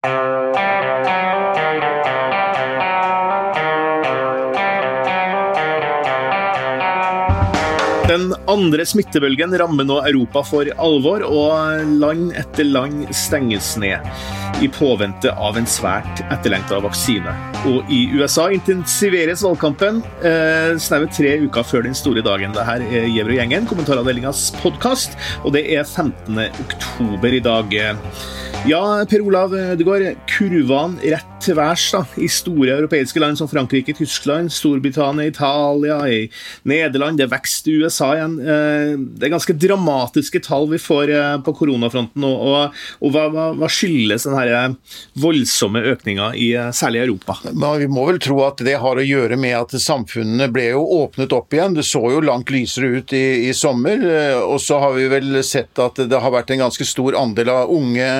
Den 0.00 0.08
andre 8.48 8.86
smittebølgen 8.88 9.52
rammer 9.60 9.84
nå 9.84 10.00
Europa 10.08 10.40
for 10.48 10.64
alvor, 10.80 11.20
og 11.28 11.84
land 12.00 12.32
etter 12.32 12.64
land 12.64 13.12
stenges 13.12 13.76
ned 13.76 14.00
i 14.64 14.72
påvente 14.72 15.28
av 15.36 15.60
en 15.60 15.68
svært 15.68 16.24
etterlengta 16.32 16.80
vaksine. 16.80 17.36
Og 17.68 17.84
i 17.92 18.08
USA 18.16 18.48
intensiveres 18.56 19.44
valgkampen 19.44 20.00
eh, 20.24 20.80
snaue 20.80 21.12
tre 21.12 21.44
uker 21.44 21.60
før 21.74 21.84
den 21.84 21.92
store 21.94 22.24
dagen. 22.24 22.56
Dette 22.56 22.80
er 22.80 23.04
Gjevre 23.12 23.36
og 23.36 23.40
gjengen, 23.44 23.68
kommentaravdelingas 23.68 24.48
podkast, 24.64 25.12
og 25.44 25.52
det 25.60 25.68
er 25.76 25.84
15. 25.84 26.40
oktober 26.64 27.36
i 27.36 27.44
dag. 27.44 27.68
Ja, 28.68 29.04
Per 29.08 29.22
Olav 29.24 29.54
Ødegaard, 29.56 30.18
kurvene 30.28 31.00
rett 31.14 31.29
til 31.40 31.56
værs 31.58 31.86
da, 31.94 32.02
i 32.20 32.28
store 32.30 32.74
europeiske 32.76 33.20
land 33.22 33.38
som 33.40 33.48
Frankrike, 33.50 33.94
Tyskland, 33.96 34.50
Storbritannia, 34.52 35.30
Italia, 35.30 35.98
i 36.08 36.20
Nederland. 36.68 37.18
Det 37.20 37.28
vokser 37.30 37.70
i 37.70 37.76
USA 37.80 38.10
igjen. 38.16 38.36
Eh, 38.40 38.92
det 39.18 39.28
er 39.28 39.34
ganske 39.34 39.56
dramatiske 39.56 40.42
tall 40.44 40.68
vi 40.70 40.80
får 40.80 41.12
eh, 41.14 41.36
på 41.44 41.54
koronafronten. 41.56 42.26
Og, 42.26 42.44
og, 42.50 42.82
og 43.00 43.14
hva, 43.14 43.26
hva, 43.58 43.70
skyldes 43.70 44.26
denne 44.28 44.74
voldsomme 45.20 45.82
økninga 45.94 46.32
i 46.38 46.50
eh, 46.58 46.72
særlig 46.76 47.04
Europa? 47.06 47.38
Men 47.50 47.80
vi 47.84 47.90
må 47.90 48.06
vel 48.10 48.20
tro 48.22 48.40
at 48.46 48.62
det 48.66 48.78
har 48.82 49.00
å 49.00 49.06
gjøre 49.06 49.38
med 49.40 49.56
at 49.58 49.76
samfunnene 49.80 50.50
ble 50.52 50.70
jo 50.72 50.84
åpnet 51.00 51.34
opp 51.36 51.56
igjen. 51.56 51.78
Det 51.78 51.86
så 51.88 52.04
jo 52.12 52.24
langt 52.24 52.52
lysere 52.52 52.92
ut 53.00 53.16
i, 53.16 53.24
i 53.48 53.54
sommer. 53.56 54.04
Og 54.44 54.60
så 54.62 54.80
har 54.82 54.94
vi 54.98 55.08
vel 55.10 55.40
sett 55.46 55.78
at 55.80 56.02
det 56.10 56.20
har 56.20 56.34
vært 56.34 56.52
en 56.52 56.66
ganske 56.66 56.86
stor 56.86 57.16
andel 57.18 57.52
av 57.54 57.72
unge 57.72 58.10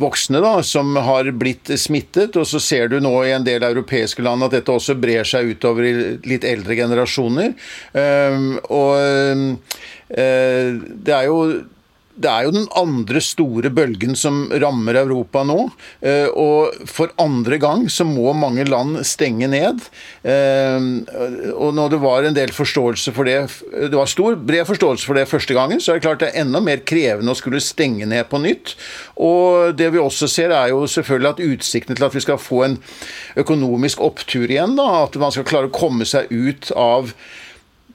voksne 0.00 0.42
da, 0.44 0.54
som 0.66 0.96
har 0.96 1.30
blitt 1.38 1.72
smittet. 1.80 2.36
Og 2.38 2.46
så 2.48 2.60
ser 2.62 2.92
du 2.92 2.98
nå 3.02 3.14
i 3.26 3.34
en 3.36 3.46
del 3.46 3.64
europeiske 3.66 4.24
land 4.24 4.46
at 4.46 4.56
dette 4.56 4.74
også 4.74 4.98
brer 5.00 5.26
seg 5.28 5.54
utover 5.54 5.88
i 5.88 5.94
litt 6.28 6.46
eldre 6.48 6.78
generasjoner. 6.78 7.56
Um, 7.92 8.54
og 8.68 8.94
uh, 10.14 10.70
det 11.08 11.14
er 11.14 11.28
jo 11.28 11.42
det 12.18 12.30
er 12.30 12.46
jo 12.46 12.54
den 12.54 12.66
andre 12.78 13.20
store 13.22 13.70
bølgen 13.74 14.16
som 14.18 14.46
rammer 14.50 14.98
Europa 15.00 15.44
nå. 15.46 15.58
Eh, 16.02 16.26
og 16.34 16.74
for 16.90 17.12
andre 17.22 17.58
gang 17.62 17.86
så 17.92 18.06
må 18.08 18.32
mange 18.36 18.66
land 18.68 19.00
stenge 19.06 19.48
ned. 19.50 19.84
Eh, 20.22 20.88
og 21.54 21.74
når 21.78 21.94
det 21.94 22.02
var 22.02 22.26
en 22.26 22.36
del 22.36 22.52
forståelse 22.54 23.14
for 23.14 23.28
det 23.28 23.38
Det 23.88 23.94
var 23.94 24.08
stor, 24.10 24.36
bred 24.36 24.66
forståelse 24.66 25.06
for 25.06 25.14
det 25.14 25.28
første 25.28 25.54
gangen, 25.54 25.80
så 25.80 25.92
er 25.92 25.98
det 25.98 26.06
klart 26.06 26.22
det 26.22 26.30
er 26.32 26.42
enda 26.42 26.60
mer 26.64 26.82
krevende 26.86 27.32
å 27.32 27.38
skulle 27.38 27.62
stenge 27.62 28.06
ned 28.08 28.28
på 28.30 28.40
nytt. 28.42 28.74
Og 29.16 29.74
det 29.78 29.90
vi 29.94 30.02
også 30.02 30.28
ser, 30.30 30.54
er 30.54 30.72
jo 30.72 30.86
selvfølgelig 30.90 31.30
at 31.30 31.44
utsiktene 31.44 31.98
til 31.98 32.08
at 32.08 32.16
vi 32.16 32.24
skal 32.24 32.40
få 32.42 32.64
en 32.66 32.78
økonomisk 33.38 34.02
opptur 34.04 34.48
igjen, 34.48 34.76
da, 34.78 35.04
at 35.04 35.18
man 35.20 35.34
skal 35.34 35.46
klare 35.48 35.70
å 35.70 35.74
komme 35.74 36.06
seg 36.08 36.30
ut 36.32 36.72
av 36.76 37.12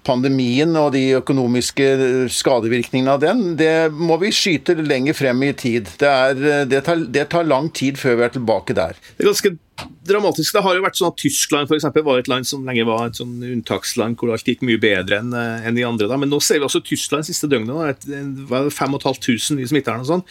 pandemien 0.05 0.75
og 0.79 0.91
de 0.95 1.03
økonomiske 1.19 1.87
skadevirkningene 2.33 3.15
av 3.15 3.23
den, 3.23 3.43
det 3.59 3.91
må 3.93 4.17
vi 4.21 4.33
skyte 4.35 4.75
lenger 4.79 5.17
frem 5.17 5.43
i 5.47 5.53
tid. 5.57 5.91
Det, 5.99 6.09
er, 6.09 6.65
det, 6.69 6.83
tar, 6.87 7.05
det 7.13 7.27
tar 7.33 7.47
lang 7.47 7.71
tid 7.75 7.99
før 8.01 8.19
vi 8.19 8.27
er 8.27 8.35
tilbake 8.35 8.77
der. 8.77 8.99
Det 9.15 9.25
er 9.25 9.31
ganske 9.31 9.55
dramatisk. 10.03 10.53
Det 10.53 10.61
har 10.63 10.75
jo 10.75 10.83
vært 10.83 10.97
sånn 10.99 11.09
at 11.09 11.19
Tyskland 11.21 11.69
for 11.69 11.77
eksempel, 11.77 12.03
var 12.05 12.19
et 12.19 12.29
land 12.29 12.47
som 12.47 12.65
lenge 12.67 12.83
var 12.87 13.07
et 13.07 13.17
sånn 13.19 13.37
unntaksland 13.39 14.17
hvor 14.19 14.33
alt 14.35 14.47
gikk 14.47 14.61
mye 14.67 14.79
bedre 14.81 15.21
enn 15.21 15.33
eh, 15.37 15.67
en 15.67 15.77
de 15.77 15.85
andre. 15.87 16.09
Da. 16.11 16.17
Men 16.19 16.31
nå 16.31 16.39
ser 16.43 16.59
vi 16.59 16.67
også 16.67 16.83
Tyskland 16.85 17.25
siste 17.27 17.49
døgnet. 17.51 18.03
Det 18.05 18.47
var 18.49 18.69
5500 18.69 19.57
nye 19.57 19.69
smittede. 19.69 20.05
Sånn. 20.07 20.23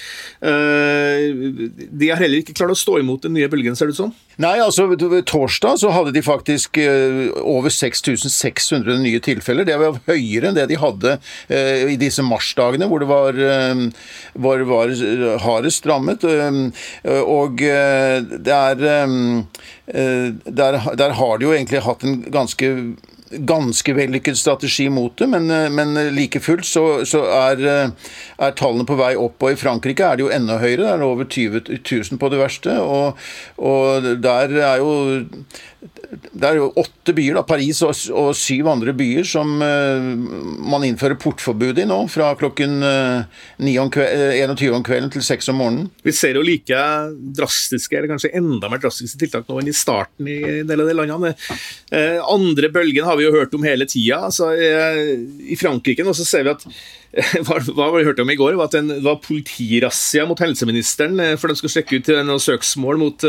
Uh, 0.44 1.72
de 1.72 2.10
har 2.10 2.20
heller 2.20 2.42
ikke 2.42 2.54
klart 2.56 2.74
å 2.74 2.78
stå 2.78 2.98
imot 3.00 3.24
den 3.24 3.34
nye 3.36 3.48
bølgen, 3.50 3.76
ser 3.78 3.88
det 3.88 3.96
ut 3.96 4.00
som? 4.02 4.12
Nei, 4.42 4.54
altså 4.60 4.86
torsdag 5.28 5.80
så 5.80 5.92
hadde 5.92 6.12
de 6.14 6.22
faktisk 6.24 6.78
uh, 6.80 7.32
over 7.40 7.72
6600 7.72 9.00
nye 9.00 9.22
tilfeller. 9.24 9.66
Det 9.68 9.78
var 9.80 10.00
høyere 10.10 10.50
enn 10.50 10.58
det 10.58 10.68
de 10.70 10.80
hadde 10.80 11.16
i 11.52 11.96
disse 12.00 12.22
marsdagene 12.24 12.86
hvor 12.90 13.02
det 13.02 13.08
var, 13.08 13.38
var, 14.44 14.64
var 14.68 14.92
hardest 15.42 15.86
rammet. 15.88 16.24
og 16.24 17.62
det 17.62 18.56
er 18.56 19.31
Eh, 19.31 19.31
der, 19.86 20.78
der, 20.98 21.16
har 21.18 21.38
de 21.38 21.46
jo 21.48 21.54
egentlig 21.56 21.82
hatt 21.84 22.04
en 22.06 22.20
ganske 22.32 22.68
ganske 23.32 23.94
vellykket 23.96 24.38
strategi 24.38 24.88
mot 24.88 25.16
det, 25.18 25.26
men, 25.26 25.50
eh, 25.50 25.70
men 25.70 25.94
like 26.14 26.40
fullt 26.40 26.66
så, 26.66 26.84
så 27.08 27.24
er, 27.24 27.64
eh, 27.64 28.12
er, 28.38 28.54
tallene 28.58 28.86
på 28.88 28.96
vei 28.98 29.14
opp. 29.16 29.42
Og 29.42 29.52
i 29.52 29.58
Frankrike 29.60 30.04
er 30.04 30.18
det 30.18 30.26
jo 30.26 30.32
enda 30.34 30.58
høyere, 30.60 30.84
det 30.84 30.92
er 30.92 31.06
over 31.06 31.24
20 31.24 31.62
000 31.78 32.20
på 32.20 32.32
det 32.32 32.40
verste. 32.40 32.78
Og, 32.80 33.18
og 33.58 34.10
der 34.22 34.56
er 34.60 34.82
jo 34.82 35.24
det 35.82 36.46
er 36.46 36.58
jo 36.58 36.68
åtte 36.78 37.14
byer, 37.16 37.36
da, 37.38 37.42
Paris 37.46 37.80
og, 37.84 37.92
og 38.18 38.30
syv 38.38 38.68
andre 38.70 38.94
byer, 38.96 39.26
som 39.26 39.50
uh, 39.58 40.04
man 40.62 40.84
innfører 40.86 41.18
portforbud 41.20 41.80
i 41.82 41.86
nå, 41.88 41.98
fra 42.12 42.30
klokken 42.38 42.78
uh, 42.84 43.42
21 43.62 44.70
om 44.76 44.84
kvelden 44.86 45.10
til 45.12 45.24
6 45.26 45.50
om 45.52 45.60
morgenen. 45.62 45.90
Vi 46.06 46.14
ser 46.16 46.38
jo 46.38 46.44
like 46.46 46.78
drastiske, 47.38 47.96
eller 47.98 48.12
kanskje 48.12 48.32
enda 48.38 48.70
mer 48.70 48.82
drastiske 48.82 49.20
tiltak 49.20 49.48
nå 49.48 49.58
enn 49.60 49.72
i 49.72 49.76
starten 49.76 50.30
i 50.30 50.38
en 50.62 50.70
del 50.70 50.84
av 50.84 50.90
de 50.90 50.96
landene. 51.00 51.34
Uh, 51.92 52.18
andre 52.30 52.72
bølgen 52.74 53.08
har 53.08 53.18
vi 53.18 53.26
jo 53.26 53.34
hørt 53.34 53.54
om 53.58 53.66
hele 53.66 53.88
tida. 53.90 54.22
Altså, 54.28 54.52
I 54.54 55.58
Frankrike 55.58 56.06
nå 56.06 56.14
så 56.16 56.26
ser 56.28 56.46
vi 56.46 56.54
at 56.54 56.66
hva, 57.44 57.58
hva 57.76 57.88
vi 57.92 58.04
hørte 58.06 58.24
om 58.24 58.30
i 58.32 58.38
går, 58.40 58.56
var 58.56 58.70
at 58.70 58.76
det 58.88 59.02
var 59.04 59.20
politirazzia 59.20 60.24
mot 60.28 60.40
helseministeren 60.40 61.20
for 61.40 61.50
de 61.52 61.58
skulle 61.58 61.74
sjekke 61.74 62.00
ut 62.00 62.10
noen 62.24 62.40
søksmål 62.40 63.00
mot, 63.02 63.26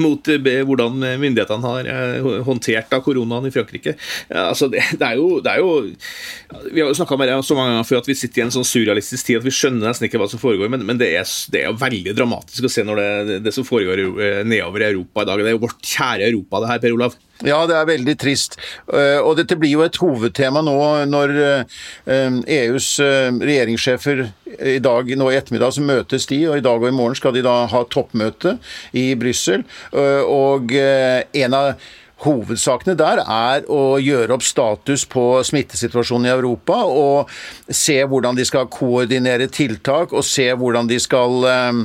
mot 0.00 0.30
hvordan 0.40 1.04
myndighetene 1.20 1.68
har 1.68 1.90
eh, 1.90 2.28
håndtert 2.46 2.94
av 2.96 3.02
koronaen 3.04 3.48
i 3.48 3.52
Frankrike. 3.54 3.96
Altså, 4.30 4.70
det, 4.72 4.82
det, 4.96 5.10
er 5.10 5.20
jo, 5.20 5.40
det, 5.44 5.52
er 5.52 5.60
jo, 5.60 6.70
Vi 6.70 6.80
har 6.80 6.88
jo 6.88 6.96
snakka 6.96 7.18
med 7.20 7.30
det 7.30 7.36
så 7.44 7.58
mange 7.58 7.74
ganger 7.74 7.90
før 7.90 8.00
at 8.00 8.08
vi 8.08 8.16
sitter 8.18 8.42
i 8.42 8.46
en 8.46 8.54
sånn 8.54 8.68
surrealistisk 8.68 9.28
tid 9.28 9.40
at 9.40 9.46
vi 9.46 9.54
skjønner 9.54 9.90
nesten 9.90 10.08
ikke 10.08 10.20
hva 10.22 10.30
som 10.30 10.42
foregår, 10.42 10.72
men, 10.72 10.86
men 10.88 11.00
det, 11.00 11.12
er, 11.18 11.28
det, 11.52 11.64
er, 11.64 11.76
veldig 11.84 12.16
dramatisk 12.16 12.68
å 12.68 12.72
se 12.72 12.86
når 12.86 13.04
det, 13.44 13.52
som 13.54 13.66
foregår 13.68 14.04
eh, 14.06 14.40
nedover 14.46 14.84
i 14.84 14.90
Europa 14.94 15.24
i 15.24 15.30
dag. 15.30 15.44
Det 15.44 15.52
er 15.52 15.58
jo 15.58 15.64
vårt 15.66 15.92
kjære 15.94 16.30
Europa, 16.30 16.62
det 16.64 16.72
her, 16.72 16.82
Per 16.84 16.96
Olav. 16.96 17.20
Ja, 17.42 17.58
det 17.66 17.74
er 17.74 17.88
veldig 17.88 18.14
trist. 18.20 18.54
Eh, 18.92 19.18
og 19.18 19.34
dette 19.40 19.56
blir 19.58 19.72
jo 19.74 19.82
et 19.84 19.98
hovedtema 19.98 20.62
nå 20.62 20.76
når 21.10 21.34
EUs 22.06 22.88
e 23.02 23.10
regjeringssjefer 23.40 24.22
i 24.54 24.78
dag, 24.78 25.10
nå 25.18 25.32
i 25.32 25.40
ettermiddag 25.40 25.74
så 25.74 25.82
møtes 25.82 26.28
de, 26.30 26.38
og 26.46 26.60
i 26.60 26.64
dag 26.64 26.78
og 26.78 26.88
i 26.88 26.94
morgen 26.94 27.18
skal 27.18 27.34
de 27.34 27.42
da 27.44 27.56
ha 27.72 27.82
toppmøte 27.90 28.56
i 28.94 29.08
Brussel. 29.18 29.66
Og 29.94 30.70
en 30.78 31.58
av 31.58 31.74
Hovedsakene 32.24 32.94
der 32.96 33.20
er 33.20 33.66
å 33.68 33.96
gjøre 34.00 34.36
opp 34.36 34.44
status 34.46 35.04
på 35.10 35.24
smittesituasjonen 35.44 36.28
i 36.28 36.32
Europa 36.32 36.78
og 36.88 37.30
se 37.68 37.98
hvordan 38.08 38.36
de 38.38 38.46
skal 38.48 38.70
koordinere 38.72 39.48
tiltak 39.52 40.14
og 40.14 40.24
se 40.26 40.46
hvordan 40.56 40.88
de 40.88 40.98
skal 41.02 41.46
eh, 41.50 41.80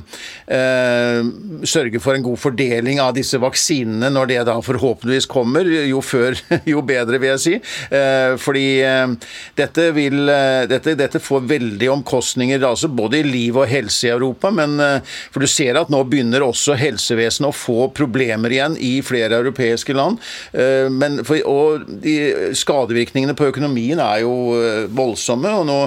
eh, 0.55 1.29
sørge 1.67 2.01
for 2.03 2.15
en 2.15 2.25
god 2.25 2.39
fordeling 2.39 3.01
av 3.03 3.15
disse 3.17 3.39
vaksinene 3.41 4.11
når 4.13 4.31
det 4.31 4.39
da 4.49 4.55
forhåpentligvis 4.63 5.27
kommer. 5.29 5.67
Jo 5.89 6.01
før, 6.05 6.37
jo 6.73 6.83
bedre, 6.85 7.19
vil 7.19 7.33
jeg 7.33 7.43
si. 7.43 7.55
Eh, 7.95 8.35
fordi 8.39 8.67
eh, 8.85 9.15
dette, 9.59 9.89
vil, 9.95 10.21
eh, 10.31 10.63
dette, 10.71 10.95
dette, 10.99 11.19
får 11.23 11.47
veldig 11.49 11.91
omkostninger 11.97 12.63
altså 12.63 12.87
både 12.87 13.19
i 13.19 13.27
liv 13.27 13.59
og 13.59 13.67
helse 13.69 14.07
i 14.07 14.13
Europa. 14.13 14.53
Men, 14.55 14.79
eh, 14.83 15.17
for 15.33 15.43
du 15.43 15.51
ser 15.51 15.79
at 15.79 15.91
nå 15.91 16.03
begynner 16.07 16.45
også 16.45 16.77
helsevesenet 16.79 17.51
å 17.51 17.55
få 17.55 17.89
problemer 17.95 18.55
igjen 18.55 18.77
i 18.79 18.99
flere 19.05 19.41
europeiske 19.41 19.95
land. 19.97 20.19
Eh, 20.51 20.87
men 20.91 21.19
for, 21.27 21.39
og 21.49 21.85
de 22.03 22.15
skadevirkningene 22.57 23.35
på 23.37 23.49
økonomien 23.51 24.01
er 24.03 24.23
jo 24.23 24.33
eh, 24.57 24.87
voldsomme. 24.95 25.51
og 25.61 25.67
nå, 25.69 25.77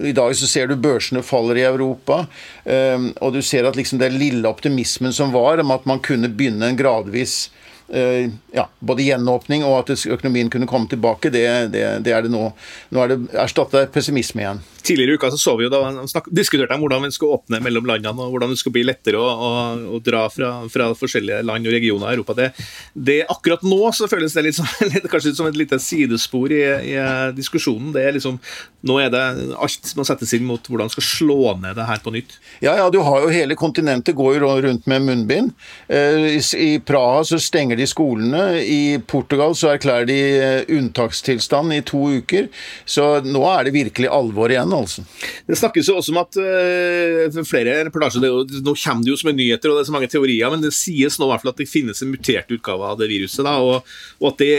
I 0.00 0.14
dag 0.16 0.36
så 0.38 0.48
ser 0.50 0.70
du 0.70 0.76
børsene 0.80 1.24
faller 1.26 1.60
i 1.60 1.66
Europa. 1.68 2.24
Eh, 2.64 3.10
og 3.20 3.36
du 3.36 3.42
ser 3.42 3.68
at 3.68 3.78
liksom 3.78 4.00
den 4.02 4.18
lille 4.20 4.48
optimismen 4.48 5.14
som 5.16 5.34
var 5.34 5.62
om 5.62 5.74
at 5.74 5.86
man 5.88 6.02
kunne 6.04 6.32
begynne 6.32 6.72
en 6.72 6.80
gradvis 6.80 7.46
ja, 7.86 8.64
både 8.82 9.04
gjenåpning 9.06 9.62
og 9.62 9.76
at 9.84 10.06
økonomien 10.10 10.48
kunne 10.50 10.66
komme 10.66 10.88
tilbake, 10.90 11.30
det, 11.30 11.44
det, 11.70 11.84
det 12.02 12.16
er 12.16 12.24
det 12.24 12.32
nå. 12.32 12.48
Nå 12.90 13.04
er 13.04 13.12
det 13.12 13.18
erstatta 13.38 13.84
pessimisme 13.94 14.42
igjen. 14.42 14.62
Tidligere 14.86 15.16
i 15.16 15.18
uka 15.18 15.30
så, 15.34 15.38
så 15.40 15.56
vi 15.58 15.66
jo 15.66 15.72
da 15.72 15.82
snakk, 16.06 16.28
diskuterte 16.34 16.74
de 16.74 16.82
hvordan 16.82 17.06
vi 17.06 17.12
skulle 17.14 17.40
åpne 17.40 17.60
mellom 17.64 17.88
landene, 17.88 18.14
og 18.22 18.34
hvordan 18.34 18.52
det 18.52 18.60
skulle 18.60 18.76
bli 18.78 18.86
lettere 18.86 19.18
å, 19.18 19.26
å, 19.26 19.50
å 19.96 20.00
dra 20.04 20.26
fra, 20.32 20.52
fra, 20.72 20.90
forskjellige 20.96 21.42
land 21.46 21.66
og 21.66 21.74
regioner 21.74 22.10
i 22.10 22.16
Europa. 22.16 22.36
Det, 22.38 22.48
det, 22.94 23.18
akkurat 23.32 23.64
nå 23.66 23.90
så 23.96 24.08
føles 24.10 24.36
det 24.36 24.46
litt 24.46 24.58
som, 24.58 24.68
litt, 24.92 25.08
kanskje 25.10 25.34
som 25.36 25.48
et 25.50 25.58
lite 25.58 25.80
sidespor 25.82 26.54
i, 26.54 26.62
i, 26.92 26.96
diskusjonen. 27.36 27.92
Det 27.96 28.06
er 28.06 28.16
liksom, 28.18 28.40
Nå 28.86 29.00
er 29.02 29.10
det 29.10 29.22
alt 29.58 29.88
må 29.98 30.04
settes 30.06 30.30
inn 30.36 30.44
mot 30.46 30.68
hvordan 30.70 30.90
skal 30.92 31.02
slå 31.02 31.56
ned 31.58 31.74
det 31.74 31.88
her 31.88 31.98
på 32.04 32.12
nytt. 32.14 32.36
Ja, 32.62 32.76
ja, 32.78 32.86
du 32.92 33.00
har 33.02 33.24
jo 33.24 33.32
hele 33.34 33.56
kontinentet 33.58 34.14
går 34.14 34.36
jo 34.38 34.52
rundt 34.62 34.86
med 34.86 35.02
munnbind. 35.02 35.50
Eh, 35.90 36.38
I 36.38 36.68
Praha 36.86 37.24
så 37.26 37.40
stenger 37.42 37.80
de 37.80 37.88
skolene. 37.90 38.60
I 38.62 39.00
Portugal 39.10 39.56
så 39.58 39.72
erklærer 39.72 40.06
de 40.06 40.18
eh, 40.36 40.70
unntakstilstand 40.78 41.74
i 41.74 41.82
to 41.86 42.04
uker. 42.20 42.46
Så 42.86 43.08
nå 43.26 43.42
er 43.50 43.66
det 43.66 43.74
virkelig 43.74 44.12
alvor 44.12 44.54
igjen 44.54 44.75
Olsen. 44.78 45.06
Det 45.46 45.58
snakkes 45.58 45.90
jo 45.90 45.96
også 46.00 46.14
om 46.14 46.20
at 46.22 46.38
uh, 46.40 47.40
flere 47.46 47.78
reportasjer 47.88 48.24
det, 48.24 48.60
Nå 48.66 48.76
kommer 48.76 49.06
det 49.06 49.12
jo 49.12 49.18
som 49.20 49.32
nyheter, 49.32 49.72
og 49.72 49.78
det 49.78 49.84
er 49.84 49.88
så 49.90 49.96
mange 49.96 50.10
teorier, 50.12 50.52
men 50.52 50.64
det 50.64 50.74
sies 50.76 51.18
nå 51.18 51.28
i 51.28 51.32
hvert 51.32 51.44
fall 51.44 51.54
at 51.54 51.62
det 51.62 51.70
finnes 51.70 52.02
en 52.02 52.12
mutert 52.12 52.52
utgave 52.52 52.92
av 52.92 53.00
det 53.00 53.10
viruset. 53.12 53.42
Da, 53.46 53.56
og, 53.62 53.96
og, 54.20 54.28
at 54.32 54.44
det 54.44 54.52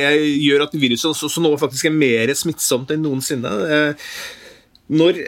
gjør 0.44 0.68
at 0.68 0.76
viruset 0.78 1.12
også, 1.14 1.44
nå 1.44 1.54
faktisk 1.62 1.90
er 1.90 1.96
mer 1.96 2.34
smittsomt 2.38 2.92
enn 2.94 3.06
noensinne. 3.06 3.54
Uh, 3.68 4.12
når 4.88 5.24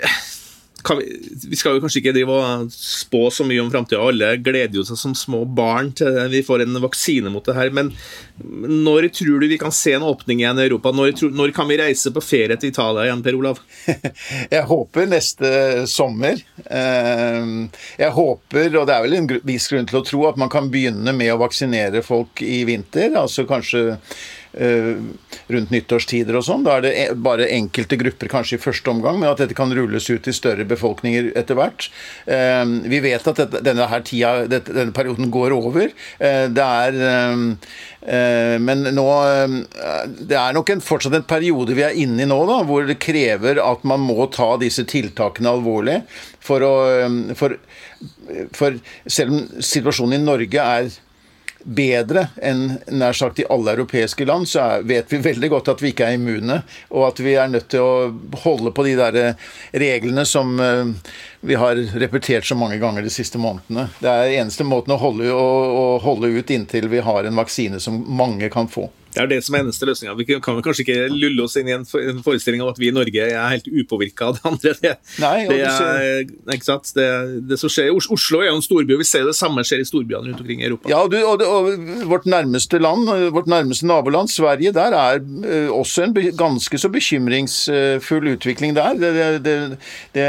vi, 0.99 1.05
vi, 1.49 1.57
skal 1.59 1.75
jo 1.75 1.83
kanskje 1.83 2.01
ikke 2.01 2.13
drive 2.15 2.35
og 2.35 2.71
spå 2.73 3.25
så 3.33 3.45
mye 3.47 3.61
om 3.63 3.71
framtida. 3.71 4.01
Alle 4.01 4.31
gleder 4.43 4.79
jo 4.79 4.85
seg 4.87 4.99
som 4.99 5.15
små 5.17 5.43
barn 5.45 5.91
til 5.97 6.17
vi 6.31 6.43
får 6.45 6.63
en 6.65 6.79
vaksine 6.83 7.31
mot 7.33 7.45
det 7.45 7.57
her. 7.57 7.73
Men 7.75 7.91
når 8.39 9.09
tror 9.15 9.41
du 9.41 9.47
vi 9.51 9.59
kan 9.61 9.73
se 9.75 9.93
en 9.97 10.05
åpning 10.07 10.43
igjen 10.43 10.59
i 10.61 10.65
Europa? 10.67 10.93
Når, 10.95 11.15
når 11.35 11.53
kan 11.55 11.69
vi 11.69 11.79
reise 11.81 12.13
på 12.15 12.23
ferie 12.23 12.57
til 12.59 12.73
Italia 12.73 13.07
igjen, 13.07 13.23
Per 13.25 13.39
Olav? 13.39 13.61
Jeg 14.55 14.65
håper 14.69 15.09
neste 15.09 15.49
sommer. 15.89 16.39
Ehm, 16.71 17.69
jeg 17.99 18.11
håper, 18.15 18.73
og 18.79 18.87
det 18.87 18.95
er 18.95 19.03
vel 19.05 19.15
en 19.17 19.29
viss 19.47 19.67
grunn 19.71 19.87
til 19.89 19.99
å 19.99 20.03
tro, 20.05 20.23
at 20.29 20.39
man 20.39 20.51
kan 20.51 20.69
begynne 20.71 21.13
med 21.15 21.33
å 21.33 21.39
vaksinere 21.41 22.03
folk 22.05 22.43
i 22.45 22.61
vinter. 22.67 23.13
Altså 23.19 23.45
kanskje 23.49 23.99
rundt 24.53 25.73
nyttårstider 25.73 26.37
og 26.39 26.45
sånn. 26.45 26.63
Da 26.65 26.77
er 26.77 26.85
det 26.85 26.93
bare 27.21 27.49
enkelte 27.53 27.99
grupper 28.01 28.31
kanskje 28.31 28.57
i 28.57 28.61
første 28.63 28.89
omgang, 28.91 29.19
men 29.21 29.29
at 29.29 29.41
dette 29.41 29.57
kan 29.57 29.71
rulles 29.75 30.09
ut 30.09 30.27
i 30.27 30.33
større 30.35 30.65
befolkninger 30.69 31.31
etter 31.39 31.59
hvert. 31.59 31.89
Eh, 32.25 32.63
vi 32.89 33.01
vet 33.03 33.29
at 33.29 33.43
denne, 33.65 33.87
her 33.91 34.05
tida, 34.05 34.47
denne 34.49 34.95
perioden 34.95 35.29
går 35.33 35.55
over. 35.55 35.93
Eh, 36.17 36.47
det 36.49 36.65
er 36.65 36.99
men 37.99 38.85
nå 38.95 39.05
Det 40.07 40.37
er 40.39 40.53
nok 40.55 40.69
en, 40.71 40.81
fortsatt 40.81 41.17
en 41.17 41.25
periode 41.27 41.75
vi 41.75 41.83
er 41.83 41.97
inne 41.99 42.23
i 42.23 42.27
nå, 42.29 42.37
da, 42.47 42.61
hvor 42.65 42.87
det 42.87 42.95
krever 43.03 43.59
at 43.61 43.83
man 43.83 43.99
må 44.01 44.29
ta 44.33 44.53
disse 44.61 44.85
tiltakene 44.87 45.51
alvorlig. 45.51 45.97
For 46.39 46.63
å 46.63 46.73
for, 47.37 47.57
for 48.55 48.79
selv 49.05 49.35
om 49.35 49.61
situasjonen 49.61 50.15
i 50.15 50.23
Norge 50.23 50.63
er 50.63 50.89
bedre 51.63 52.27
enn 52.41 52.77
nær 52.95 53.15
sagt 53.17 53.39
i 53.41 53.47
alle 53.49 53.73
europeiske 53.75 54.25
land, 54.25 54.47
så 54.47 54.67
vet 54.87 55.11
vi 55.11 55.21
veldig 55.23 55.49
godt 55.51 55.71
at 55.73 55.83
vi 55.83 55.91
ikke 55.93 56.07
er 56.07 56.17
immune, 56.17 56.61
og 56.93 57.07
at 57.09 57.19
vi 57.23 57.35
er 57.35 57.51
nødt 57.51 57.69
til 57.73 57.83
å 57.83 58.37
holde 58.45 58.73
på 58.75 58.85
de 58.87 58.95
der 58.99 59.19
eh, 59.19 59.49
reglene 59.83 60.25
som 60.27 60.55
eh, 60.63 60.93
vi 61.41 61.57
har 61.59 61.79
repetert 61.99 62.47
så 62.47 62.57
mange 62.59 62.79
ganger 62.81 63.05
de 63.05 63.13
siste 63.13 63.41
månedene. 63.41 63.89
Det 63.99 64.11
er 64.11 64.37
eneste 64.39 64.67
måten 64.67 64.95
å 64.95 65.01
holde, 65.01 65.31
å, 65.33 65.49
å 65.83 65.85
holde 66.03 66.31
ut 66.35 66.55
inntil 66.55 66.89
vi 66.91 67.03
har 67.03 67.27
en 67.27 67.39
vaksine 67.39 67.79
som 67.83 67.99
mange 68.07 68.51
kan 68.53 68.71
få. 68.71 68.89
Det 69.13 69.21
er 69.23 69.29
det 69.31 69.39
som 69.45 69.55
er 69.57 69.63
eneste 69.63 69.87
løsninga. 69.89 70.13
Vi 70.19 70.25
kan 70.29 70.61
kanskje 70.63 70.83
ikke 70.85 71.07
lulle 71.09 71.45
oss 71.47 71.57
inn 71.57 71.69
i 71.69 71.73
en 71.73 71.85
forestilling 71.85 72.61
om 72.61 72.69
at 72.69 72.79
vi 72.79 72.91
i 72.91 72.93
Norge 72.95 73.25
er 73.25 73.53
helt 73.55 73.67
upåvirka 73.67 74.29
av 74.29 74.37
det 74.37 74.43
andre. 74.45 74.73
Det, 74.79 74.93
Nei, 75.19 75.47
det 75.49 75.57
er, 75.65 76.21
ikke 76.53 76.67
sant? 76.67 76.91
Det, 76.95 77.07
det, 77.49 77.57
som 77.59 77.71
skjer, 77.73 77.89
Oslo 77.97 78.43
er 78.43 78.51
jo 78.51 78.59
en 78.59 78.63
storby, 78.65 78.95
og 78.95 79.01
vi 79.01 79.09
ser 79.09 79.25
det 79.27 79.35
samme 79.37 79.65
skjer 79.65 79.83
i 79.83 79.87
storbyene 79.89 80.29
rundt 80.29 80.43
omkring 80.43 80.61
i 80.61 80.69
Europa. 80.69 80.91
Ja, 80.91 81.01
du, 81.09 81.17
og, 81.25 81.43
og, 81.43 81.69
Vårt 82.09 82.29
nærmeste 82.29 82.79
land, 82.81 83.09
vårt 83.33 83.49
nærmeste 83.49 83.89
naboland, 83.89 84.31
Sverige, 84.31 84.73
der 84.75 84.95
er 84.95 85.19
uh, 85.19 85.73
også 85.79 86.05
en 86.05 86.15
ganske 86.37 86.79
så 86.79 86.91
bekymringsfull 86.93 88.33
utvikling 88.35 88.77
der. 88.77 88.99
Det, 89.43 89.59
det 90.15 90.27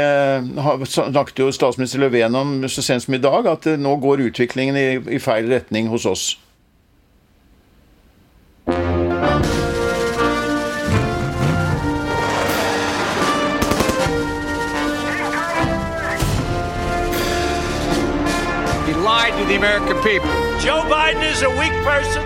snakket 0.89 1.45
jo 1.45 1.51
statsminister 1.53 2.01
Löfven 2.01 2.37
om 2.37 2.55
så 2.69 2.83
sent 2.85 3.05
som 3.05 3.17
i 3.17 3.21
dag, 3.21 3.47
at 3.51 3.69
nå 3.79 3.97
går 4.01 4.25
utviklingen 4.29 4.77
i, 4.77 4.87
i 5.17 5.21
feil 5.21 5.49
retning 5.51 5.91
hos 5.91 6.09
oss. 6.09 6.31
The 19.51 19.57
American 19.57 19.97
people. 20.01 20.31
Joe 20.63 20.83
Biden 20.87 21.23
is 21.23 21.41
a 21.43 21.49
weak 21.59 21.75
person. 21.83 22.23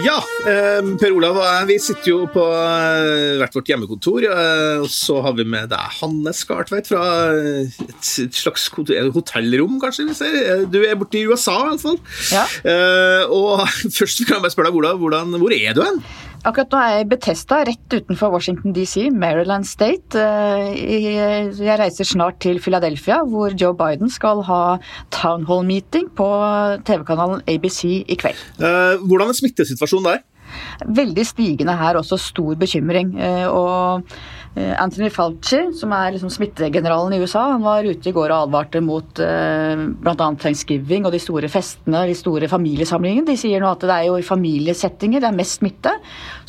Ja, 0.00 0.16
eh, 0.48 0.80
Per 1.00 1.12
Olav 1.12 1.36
vi 1.68 1.76
sitter 1.82 2.08
jo 2.08 2.18
på 2.32 2.44
eh, 2.54 3.36
hvert 3.40 3.56
vårt 3.58 3.68
hjemmekontor. 3.68 4.24
Eh, 4.24 4.78
og 4.80 4.88
så 4.88 5.18
har 5.20 5.34
vi 5.36 5.44
med 5.44 5.68
deg 5.72 5.98
Hannes 5.98 6.40
Skartveit 6.46 6.88
fra 6.88 7.02
et 7.34 8.38
slags 8.38 8.70
hotellrom, 8.72 9.76
kanskje. 9.82 10.08
vi 10.08 10.16
ser. 10.16 10.64
Du 10.72 10.80
er 10.80 10.96
borte 10.96 11.20
i 11.20 11.26
USA, 11.28 11.58
i 11.66 11.68
hvert 11.74 11.84
fall. 11.84 12.00
Ja. 12.32 12.46
Og 13.28 13.66
først 13.98 14.24
kan 14.24 14.38
jeg 14.38 14.46
bare 14.46 14.54
spørre 14.54 14.72
deg, 14.72 14.80
Olav, 14.80 15.36
hvor 15.36 15.58
er 15.58 15.76
du 15.76 15.84
hen? 15.84 16.00
Akkurat 16.40 16.72
nå 16.72 16.78
er 16.80 16.92
jeg 16.94 17.04
i 17.04 17.08
Betesta, 17.10 17.58
rett 17.68 17.94
utenfor 17.98 18.32
Washington 18.32 18.72
DC, 18.72 19.10
Maryland 19.12 19.66
State. 19.68 20.16
Eh, 20.16 21.50
jeg 21.52 21.76
reiser 21.80 22.08
snart 22.08 22.38
til 22.40 22.56
Philadelphia, 22.64 23.18
hvor 23.28 23.52
Joe 23.52 23.76
Biden 23.76 24.08
skal 24.08 24.40
ha 24.48 24.62
town 25.12 25.44
hall 25.50 25.66
meeting 25.68 26.08
på 26.16 26.30
TV-kanalen 26.88 27.44
ABC 27.44 27.84
i 28.08 28.16
kveld. 28.16 28.40
Eh, 28.56 29.04
hvordan 29.04 29.28
er 29.28 29.36
smittesituasjonen 29.36 30.08
der? 30.14 30.26
Veldig 30.88 31.26
stigende 31.28 31.76
her, 31.76 32.00
også 32.00 32.16
stor 32.18 32.56
bekymring. 32.58 33.12
Eh, 33.20 33.46
og 33.46 34.08
Eh, 34.08 34.39
Anthony 34.58 35.06
Fauci, 35.14 35.60
som 35.78 35.92
er 35.94 36.16
liksom 36.16 36.30
smittegeneralen 36.32 37.14
i 37.14 37.20
USA, 37.22 37.44
han 37.52 37.62
var 37.62 37.86
ute 37.86 38.10
i 38.10 38.14
går 38.14 38.32
og 38.32 38.48
advarte 38.48 38.80
mot 38.82 39.20
eh, 39.22 39.84
bl.a. 40.02 40.26
thanksgiving 40.42 41.06
og 41.06 41.14
de 41.14 41.20
store 41.22 41.46
festene, 41.52 42.02
de 42.10 42.16
store 42.18 42.48
familiesamlingene. 42.50 43.28
De 43.28 43.38
sier 43.38 43.62
nå 43.62 43.70
at 43.70 43.86
det 43.86 43.94
er 43.94 44.08
jo 44.08 44.18
i 44.18 44.26
familiesettinger 44.26 45.22
det 45.22 45.30
er 45.30 45.38
mest 45.38 45.60
smitte. 45.60 45.94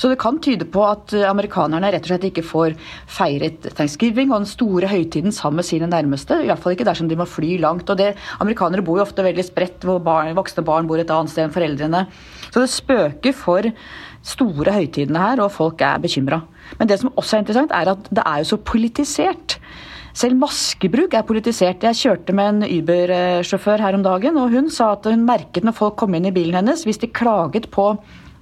Så 0.02 0.10
det 0.10 0.18
kan 0.22 0.42
tyde 0.42 0.66
på 0.74 0.82
at 0.88 1.14
eh, 1.14 1.28
amerikanerne 1.30 1.94
rett 1.94 2.10
og 2.10 2.16
slett 2.16 2.28
ikke 2.32 2.46
får 2.48 2.74
feiret 3.06 3.70
thanksgiving 3.78 4.34
og 4.34 4.42
den 4.42 4.50
store 4.50 4.90
høytiden 4.90 5.36
sammen 5.36 5.62
med 5.62 5.70
sine 5.70 5.90
nærmeste. 5.92 6.42
Iallfall 6.48 6.74
ikke 6.74 6.90
dersom 6.90 7.12
de 7.12 7.22
må 7.22 7.30
fly 7.30 7.60
langt. 7.62 7.86
Og 7.94 8.02
det, 8.02 8.16
Amerikanere 8.42 8.86
bor 8.86 8.98
jo 8.98 9.06
ofte 9.06 9.30
veldig 9.30 9.46
spredt, 9.46 9.86
hvor 9.86 10.02
barn, 10.02 10.34
voksne 10.38 10.66
barn 10.66 10.90
bor 10.90 10.98
et 10.98 11.14
annet 11.14 11.36
sted 11.36 11.46
enn 11.46 11.54
foreldrene. 11.54 12.08
Så 12.50 12.66
det 12.66 12.74
spøker 12.74 13.38
for 13.38 13.70
store 14.26 14.76
høytidene 14.76 15.22
her, 15.22 15.42
og 15.44 15.54
folk 15.56 15.82
er 15.86 16.02
bekymra. 16.02 16.42
Men 16.80 16.90
det 16.90 17.00
som 17.02 17.12
også 17.16 17.38
er 17.38 17.44
interessant, 17.44 17.74
er 17.76 17.94
at 17.94 18.12
det 18.14 18.24
er 18.26 18.44
jo 18.44 18.52
så 18.54 18.62
politisert. 18.72 19.58
Selv 20.18 20.36
maskebruk 20.42 21.14
er 21.16 21.28
politisert. 21.28 21.86
Jeg 21.88 22.00
kjørte 22.02 22.36
med 22.36 22.50
en 22.50 22.66
Uber-sjåfør 22.68 23.84
her 23.86 23.96
om 23.96 24.04
dagen, 24.06 24.40
og 24.40 24.52
hun 24.52 24.68
sa 24.74 24.92
at 24.98 25.08
hun 25.08 25.24
merket 25.28 25.66
når 25.68 25.78
folk 25.78 25.98
kom 26.02 26.18
inn 26.18 26.28
i 26.28 26.36
bilen 26.36 26.60
hennes, 26.60 26.84
hvis 26.88 27.00
de 27.02 27.12
klaget 27.12 27.70
på 27.72 27.94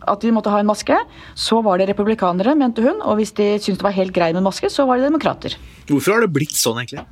at 0.09 0.23
de 0.23 0.31
måtte 0.33 0.49
ha 0.49 0.61
en 0.61 0.69
maske, 0.69 0.95
så 1.37 1.59
var 1.61 1.77
det 1.79 1.89
republikanere, 1.89 2.55
mente 2.57 2.81
hun. 2.81 3.01
Og 3.05 3.19
hvis 3.19 3.33
de 3.37 3.51
syntes 3.59 3.81
det 3.81 3.85
var 3.85 3.97
helt 3.97 4.15
greit 4.15 4.37
med 4.37 4.45
maske, 4.45 4.71
så 4.71 4.85
var 4.89 4.97
det 4.97 5.09
demokrater. 5.09 5.57
Hvorfor 5.89 6.15
har 6.15 6.23
det 6.23 6.31
blitt 6.33 6.55
sånn, 6.55 6.79
egentlig? 6.81 7.03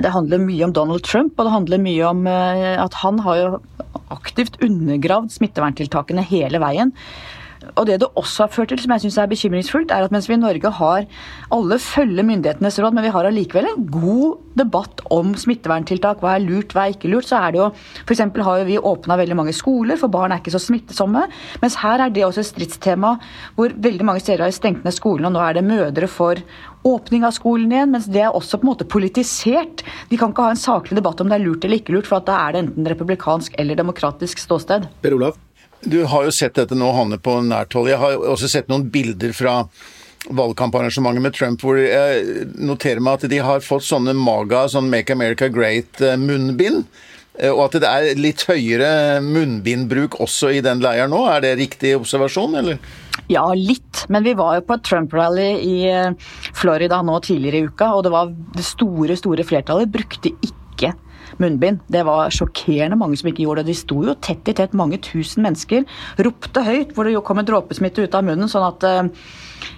Det 0.00 0.14
handler 0.14 0.44
mye 0.46 0.68
om 0.68 0.74
Donald 0.76 1.04
Trump, 1.06 1.34
og 1.36 1.48
det 1.48 1.56
handler 1.56 1.82
mye 1.82 2.06
om 2.08 2.24
eh, 2.30 2.78
at 2.80 2.96
han 3.02 3.20
har 3.26 3.40
jo 3.40 3.50
aktivt 4.14 4.58
undergravd 4.64 5.34
smitteverntiltakene 5.34 6.24
hele 6.30 6.62
veien. 6.62 6.94
Og 7.74 7.86
det 7.88 7.98
det 8.00 8.08
også 8.16 8.46
har 8.46 8.52
ført 8.54 8.70
til, 8.72 8.80
som 8.80 8.94
jeg 8.94 9.04
syns 9.04 9.18
er 9.20 9.30
bekymringsfullt, 9.30 9.92
er 9.92 10.06
at 10.06 10.14
mens 10.14 10.28
vi 10.30 10.36
i 10.36 10.40
Norge 10.40 10.70
har 10.80 11.06
Alle 11.52 11.78
følger 11.82 12.24
myndighetenes 12.24 12.78
råd, 12.80 12.94
men 12.94 13.04
vi 13.04 13.12
har 13.12 13.26
allikevel 13.26 13.68
en 13.68 13.86
god 13.90 14.38
debatt 14.56 15.02
om 15.12 15.34
smitteverntiltak. 15.38 16.22
Hva 16.22 16.36
er 16.36 16.44
lurt, 16.44 16.72
hva 16.74 16.86
er 16.86 16.94
ikke 16.94 17.10
lurt. 17.12 17.28
Så 17.28 17.38
er 17.40 17.52
det 17.52 17.60
jo 17.60 17.68
F.eks. 18.06 18.20
har 18.20 18.60
jo 18.62 18.68
vi 18.68 18.78
åpna 18.78 19.18
veldig 19.20 19.36
mange 19.36 19.54
skoler, 19.56 19.98
for 20.00 20.12
barn 20.12 20.32
er 20.32 20.40
ikke 20.40 20.54
så 20.54 20.62
smittsomme. 20.62 21.26
Mens 21.62 21.78
her 21.82 22.06
er 22.06 22.14
det 22.14 22.24
også 22.26 22.44
et 22.44 22.50
stridstema 22.50 23.16
hvor 23.56 23.74
veldig 23.76 24.06
mange 24.06 24.24
steder 24.24 24.46
har 24.46 24.54
stengt 24.56 24.84
ned 24.84 24.96
skolene, 24.96 25.28
og 25.28 25.36
nå 25.36 25.44
er 25.44 25.58
det 25.58 25.66
mødre 25.66 26.08
for 26.10 26.40
åpning 26.86 27.26
av 27.28 27.34
skolen 27.36 27.72
igjen, 27.74 27.92
mens 27.92 28.08
det 28.08 28.22
er 28.24 28.32
også 28.36 28.60
på 28.60 28.64
en 28.64 28.72
måte 28.72 28.88
politisert. 28.88 29.84
De 30.08 30.16
kan 30.20 30.32
ikke 30.32 30.48
ha 30.48 30.54
en 30.54 30.64
saklig 30.64 30.96
debatt 30.96 31.20
om 31.20 31.28
det 31.28 31.36
er 31.36 31.44
lurt 31.44 31.66
eller 31.66 31.82
ikke 31.82 31.96
lurt, 31.96 32.08
for 32.08 32.24
da 32.24 32.40
er 32.46 32.56
det 32.56 32.64
enten 32.64 32.88
republikansk 32.88 33.58
eller 33.60 33.76
demokratisk 33.76 34.40
ståsted. 34.40 34.88
Per 35.04 35.18
Olav? 35.18 35.36
Du 35.82 36.02
har 36.04 36.26
jo 36.26 36.32
sett 36.34 36.58
dette 36.58 36.76
nå, 36.76 36.90
Hanne, 36.92 37.18
på 37.20 37.38
nært 37.44 37.74
hold. 37.76 37.88
Jeg 37.88 38.00
har 38.00 38.20
også 38.32 38.50
sett 38.50 38.68
noen 38.68 38.88
bilder 38.92 39.32
fra 39.36 39.62
valgkamparrangementet 40.28 41.24
med 41.24 41.36
Trump, 41.36 41.62
hvor 41.64 41.78
jeg 41.80 42.50
noterer 42.60 43.00
meg 43.00 43.20
at 43.20 43.30
de 43.32 43.38
har 43.40 43.64
fått 43.64 43.86
sånne 43.86 44.12
maga, 44.16 44.66
sånn 44.68 44.90
Make 44.92 45.14
America 45.16 45.48
Great-munnbind. 45.48 46.84
Eh, 47.40 47.50
og 47.50 47.68
at 47.68 47.78
det 47.80 47.88
er 47.88 48.20
litt 48.20 48.44
høyere 48.48 49.20
munnbindbruk 49.24 50.18
også 50.20 50.52
i 50.58 50.62
den 50.64 50.82
leiren 50.84 51.12
nå. 51.14 51.22
Er 51.30 51.44
det 51.44 51.56
riktig 51.62 51.94
observasjon, 51.96 52.58
eller? 52.60 52.80
Ja, 53.30 53.46
litt. 53.54 54.04
Men 54.12 54.26
vi 54.26 54.34
var 54.36 54.58
jo 54.58 54.66
på 54.66 54.76
et 54.76 54.86
Trump-rally 54.86 55.50
i 55.64 55.76
eh, 55.88 56.30
Florida 56.58 57.00
nå 57.06 57.20
tidligere 57.24 57.62
i 57.62 57.70
uka, 57.70 57.92
og 57.96 58.04
det 58.06 58.14
var 58.14 58.32
det 58.56 58.66
store, 58.66 59.16
store 59.18 59.46
flertallet 59.46 59.92
brukte 59.92 60.34
ikke 60.36 60.58
munnbind. 61.42 61.84
Det 61.90 62.04
var 62.06 62.32
sjokkerende 62.34 62.98
mange 63.00 63.18
som 63.20 63.30
ikke 63.30 63.44
gjorde 63.44 63.64
det. 63.64 63.74
De 63.74 63.80
sto 63.80 64.00
jo 64.06 64.16
tett 64.22 64.48
i 64.50 64.56
tett, 64.56 64.76
mange 64.76 65.00
tusen 65.04 65.44
mennesker. 65.46 65.86
Ropte 66.26 66.64
høyt 66.66 66.94
hvor 66.96 67.06
det 67.06 67.16
jo 67.16 67.24
kom 67.26 67.40
en 67.42 67.48
dråpesmitte 67.48 68.04
ut 68.04 68.16
av 68.16 68.26
munnen. 68.26 68.50
sånn 68.50 68.66
at 68.66 68.86
eh, 68.88 69.08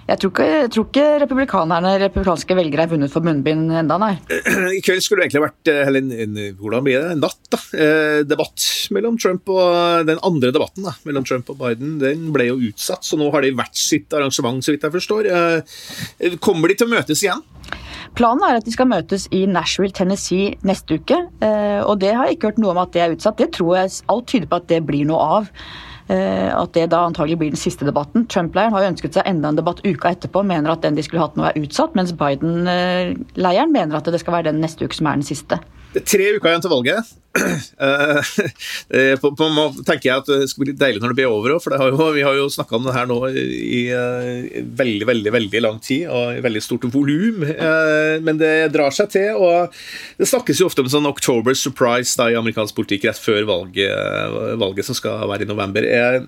jeg 0.07 0.19
tror, 0.19 0.31
ikke, 0.31 0.45
jeg 0.47 0.69
tror 0.71 0.85
ikke, 0.87 1.05
republikanerne, 1.23 1.91
republikanske 2.01 2.55
velgere 2.55 2.85
er 2.85 2.91
vunnet 2.91 3.11
for 3.11 3.25
munnbind 3.25 3.71
enda, 3.81 3.97
nei. 3.99 4.13
I 4.77 4.81
kveld 4.83 5.03
skulle 5.03 5.23
det 5.23 5.29
egentlig 5.29 5.43
vært 5.45 5.71
eh, 5.71 5.81
eller, 5.89 6.13
en, 6.25 6.39
hvordan 6.59 6.85
blir 6.85 6.99
det, 6.99 7.15
en 7.15 7.23
natt, 7.23 7.41
da. 7.51 7.59
Eh, 7.75 8.19
debatt 8.27 8.67
mellom 8.95 9.19
Trump 9.19 9.51
og 9.51 10.07
den 10.07 10.21
andre 10.23 10.53
debatten 10.55 10.87
da, 10.87 10.95
mellom 11.07 11.27
Trump 11.27 11.51
og 11.51 11.59
Biden. 11.63 11.97
Den 12.03 12.29
ble 12.35 12.49
jo 12.51 12.59
utsatt, 12.69 13.03
så 13.07 13.19
nå 13.19 13.31
har 13.33 13.43
de 13.43 13.55
hvert 13.57 13.79
sitt 13.79 14.15
arrangement, 14.15 14.63
så 14.63 14.75
vidt 14.75 14.87
jeg 14.87 14.95
forstår. 14.97 15.31
kommer 16.43 16.71
de 16.71 16.79
til 16.79 16.89
å 16.89 16.95
møtes 16.95 17.23
igjen? 17.23 17.43
Planen 18.17 18.43
er 18.47 18.59
at 18.59 18.67
de 18.67 18.73
skal 18.73 18.89
møtes 18.91 19.29
i 19.31 19.45
Nashville, 19.49 19.93
Tennessee 19.95 20.53
neste 20.67 20.99
uke. 20.99 21.17
Og 21.87 21.95
det 22.01 22.13
har 22.13 22.27
jeg 22.27 22.37
ikke 22.37 22.51
hørt 22.51 22.61
noe 22.61 22.75
om 22.75 22.83
at 22.83 22.93
det 22.95 23.01
er 23.03 23.15
utsatt. 23.15 23.39
Det 23.39 23.51
tror 23.55 23.77
jeg 23.79 23.97
alt 24.11 24.29
tyder 24.29 24.49
på 24.51 24.59
at 24.61 24.69
det 24.71 24.81
blir 24.87 25.07
noe 25.09 25.27
av. 25.39 25.51
At 26.13 26.73
det 26.75 26.89
da 26.91 27.05
antagelig 27.07 27.37
blir 27.39 27.53
den 27.53 27.59
siste 27.59 27.87
debatten. 27.87 28.27
Trump-leiren 28.27 28.75
har 28.75 28.83
jo 28.83 28.91
ønsket 28.91 29.15
seg 29.17 29.29
enda 29.29 29.53
en 29.53 29.59
debatt 29.59 29.79
uka 29.85 30.11
etterpå, 30.11 30.43
mener 30.45 30.73
at 30.73 30.83
den 30.83 30.97
de 30.99 31.05
skulle 31.05 31.23
hatt 31.23 31.37
nå 31.39 31.47
er 31.47 31.61
utsatt, 31.61 31.95
mens 31.95 32.11
Biden-leiren 32.19 33.71
mener 33.71 33.97
at 33.97 34.11
det 34.11 34.19
skal 34.21 34.35
være 34.37 34.51
den 34.51 34.61
neste 34.63 34.83
uke 34.83 34.99
som 34.99 35.07
er 35.09 35.21
den 35.21 35.27
siste. 35.31 35.61
Det 35.93 36.01
er 36.01 36.09
tre 36.09 36.31
uker 36.35 36.49
igjen 36.49 36.65
til 36.65 36.73
valget. 36.73 37.13
på, 39.21 39.29
på, 39.33 39.45
tenker 39.87 40.05
jeg 40.05 40.21
at 40.21 40.27
Det 40.29 40.45
skal 40.51 40.61
bli 40.61 40.75
deilig 40.77 40.99
når 41.01 41.15
det 41.15 41.17
blir 41.17 41.31
over 41.33 41.55
for 41.63 41.73
har 41.73 41.89
jo, 41.89 42.09
vi 42.13 42.21
har 42.21 42.35
jo 42.37 42.45
snakka 42.53 42.77
om 42.77 42.85
det 42.85 42.93
her 42.93 43.07
nå 43.09 43.15
i 43.33 43.39
i, 43.73 44.61
veldig 44.77 45.07
veldig, 45.09 45.31
veldig 45.33 45.61
lang 45.63 45.79
tid 45.83 46.05
og 46.13 46.37
i 46.37 46.43
veldig 46.45 46.61
stort 46.63 46.85
volum. 46.93 47.41
Men 48.23 48.39
det 48.39 48.71
drar 48.73 48.93
seg 48.93 49.09
til. 49.15 49.33
og 49.33 49.73
Det 50.19 50.29
snakkes 50.29 50.61
jo 50.61 50.67
ofte 50.69 50.85
om 50.85 50.91
sånn 50.91 51.09
October 51.09 51.57
surprise 51.57 52.13
da, 52.19 52.29
i 52.29 52.37
amerikansk 52.37 52.77
politikk 52.77 53.07
rett 53.09 53.21
før 53.21 53.47
valget, 53.49 53.89
valget 54.61 54.87
som 54.87 54.97
skal 54.97 55.25
være 55.29 55.47
i 55.47 55.49
november. 55.49 55.87
Jeg, 55.89 56.23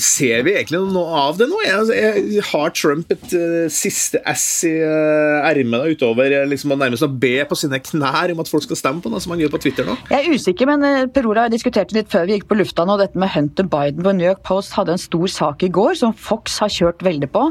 ser 0.00 0.44
vi 0.46 0.56
egentlig 0.56 0.80
noe 0.88 1.20
av 1.26 1.40
det 1.40 1.50
nå? 1.50 1.60
Jeg, 1.66 2.42
har 2.48 2.74
Trump 2.76 3.12
et 3.12 3.36
siste 3.72 4.22
S 4.32 4.48
i 4.68 4.74
ermet 4.80 5.96
utover 5.96 6.32
liksom, 6.48 6.74
nærmest 6.80 7.04
å 7.06 7.12
be 7.12 7.36
på 7.48 7.58
sine 7.58 7.80
knær 7.84 8.25
om 8.34 8.42
at 8.42 8.50
folk 8.50 8.64
skal 8.66 8.78
stemme 8.78 9.02
på 9.04 9.10
noe 9.12 9.22
som 9.22 9.34
han 9.34 9.42
gjør 9.42 9.52
på 9.54 9.60
Twitter 9.66 9.86
nå? 9.88 9.96
Jeg 10.10 10.24
er 10.24 10.34
usikker, 10.34 10.68
men 10.70 10.86
eh, 10.86 11.06
Per 11.12 11.28
Ola 11.30 11.46
diskuterte 11.52 11.96
litt 11.96 12.10
før 12.12 12.26
vi 12.28 12.36
gikk 12.36 12.48
på 12.50 12.58
lufta 12.58 12.86
nå, 12.88 12.96
dette 13.00 13.20
med 13.20 13.30
Hunter 13.34 13.68
Biden. 13.70 14.02
på 14.04 14.14
New 14.16 14.26
York 14.26 14.42
Post 14.46 14.76
hadde 14.78 14.96
en 14.96 15.02
stor 15.02 15.26
sak 15.32 15.64
i 15.66 15.70
går 15.72 15.94
som 16.00 16.14
Fox 16.16 16.58
har 16.64 16.72
kjørt 16.72 17.04
veldig 17.06 17.30
på. 17.32 17.46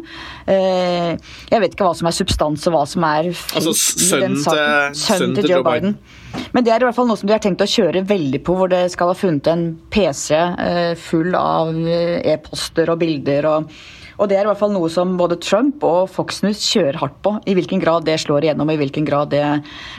Eh, 0.51 1.15
jeg 1.51 1.63
vet 1.63 1.75
ikke 1.75 1.87
hva 1.87 1.95
som 1.97 2.09
er 2.09 2.17
substans 2.17 2.67
og 2.67 2.77
hva 2.77 2.85
som 2.89 3.07
er 3.07 3.31
altså, 3.31 3.75
sønnen 3.75 4.39
til, 4.41 4.61
sønnen 5.01 5.35
til 5.39 5.51
Joe, 5.51 5.59
Joe 5.59 5.67
Biden. 5.67 5.97
Biden. 5.97 6.47
Men 6.51 6.65
det 6.65 6.73
er 6.73 6.83
i 6.83 6.87
hvert 6.89 6.97
fall 6.97 7.07
noe 7.07 7.19
som 7.19 7.29
de 7.29 7.35
har 7.35 7.43
tenkt 7.43 7.63
å 7.63 7.69
kjøre 7.69 8.03
veldig 8.07 8.41
på, 8.43 8.55
hvor 8.59 8.71
det 8.71 8.85
skal 8.91 9.13
ha 9.13 9.17
funnet 9.17 9.47
en 9.51 9.67
PC 9.93 10.33
eh, 10.35 10.95
full 10.99 11.35
av 11.39 11.71
e-poster 11.85 12.91
og 12.91 12.99
bilder. 13.03 13.51
og 13.51 13.77
og 14.19 14.29
det 14.29 14.37
er 14.37 14.45
i 14.45 14.49
hvert 14.51 14.61
fall 14.61 14.75
noe 14.75 14.91
som 14.91 15.15
både 15.19 15.39
Trump 15.43 15.83
og 15.87 16.11
Fox 16.11 16.43
News 16.43 16.61
kjører 16.67 16.99
hardt 17.01 17.17
på. 17.25 17.35
I 17.47 17.55
hvilken 17.57 17.81
grad 17.83 18.05
det 18.07 18.19
slår 18.23 18.45
igjennom, 18.45 18.71
i 18.71 18.79
hvilken 18.79 19.07
grad 19.07 19.31
det 19.33 19.43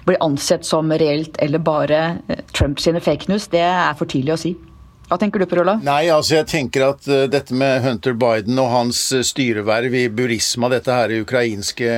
blir 0.06 0.20
ansett 0.24 0.66
som 0.68 0.92
reelt 0.92 1.40
eller 1.42 1.62
bare 1.62 2.02
Trumps 2.52 2.76
Trump 2.76 2.80
sine 2.80 3.00
fake 3.00 3.30
news, 3.30 3.46
det 3.48 3.62
er 3.62 3.94
for 3.94 4.10
tidlig 4.10 4.34
å 4.34 4.40
si. 4.40 4.56
Hva 5.06 5.16
tenker 5.22 5.38
du 5.38 5.46
på, 5.46 5.54
Rola? 5.60 5.76
Nei, 5.86 6.08
altså 6.10 6.40
jeg 6.40 6.48
tenker 6.50 6.82
at 6.88 7.04
uh, 7.06 7.28
dette 7.30 7.54
med 7.54 7.84
Hunter 7.84 8.16
Biden 8.18 8.58
og 8.58 8.72
hans 8.72 9.04
uh, 9.14 9.20
styreverv 9.22 9.94
i 9.94 10.08
Burisma, 10.10 10.66
dette 10.72 10.90
her 10.90 11.12
ukrainske 11.20 11.92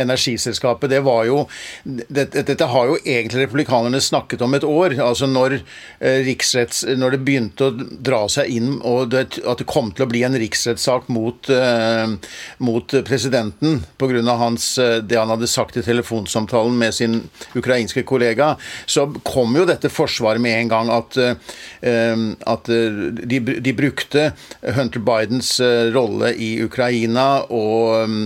energiselskapet, 0.00 0.90
det 0.92 1.00
var 1.06 1.24
jo 1.24 1.46
det, 1.84 2.26
Dette 2.34 2.68
har 2.68 2.90
jo 2.90 2.98
egentlig 3.00 3.46
republikanerne 3.46 4.02
snakket 4.04 4.44
om 4.44 4.56
et 4.58 4.66
år. 4.68 4.98
Altså 5.00 5.28
når 5.30 5.56
uh, 5.62 6.18
riksretts... 6.26 6.82
Når 7.00 7.16
det 7.16 7.22
begynte 7.24 7.70
å 7.70 7.72
dra 7.72 8.20
seg 8.28 8.52
inn, 8.52 8.74
og 8.84 9.08
det, 9.14 9.40
at 9.40 9.62
det 9.62 9.68
kom 9.70 9.88
til 9.96 10.04
å 10.04 10.10
bli 10.10 10.20
en 10.26 10.36
riksrettssak 10.36 11.08
mot, 11.12 11.48
mot 12.58 12.94
presidenten 13.06 13.80
pga. 14.00 14.20
det 15.06 15.18
han 15.18 15.32
hadde 15.32 15.48
sagt 15.48 15.78
i 15.78 15.84
telefonsamtalen 15.86 16.76
med 16.78 16.94
sin 16.94 17.16
ukrainske 17.56 18.02
kollega, 18.08 18.52
så 18.86 19.06
kom 19.24 19.56
jo 19.56 19.66
dette 19.68 19.92
forsvaret 19.92 20.42
med 20.42 20.58
en 20.58 20.72
gang 20.72 20.92
at 20.92 21.18
at 22.50 22.70
eh, 22.72 23.00
de, 23.24 23.40
de 23.40 23.74
brukte 23.76 24.30
Hunter 24.76 25.02
Bidens 25.04 25.56
eh, 25.64 25.88
rolle 25.94 26.34
i 26.34 26.52
Ukraina 26.64 27.28
og 27.48 28.08
mm, 28.10 28.24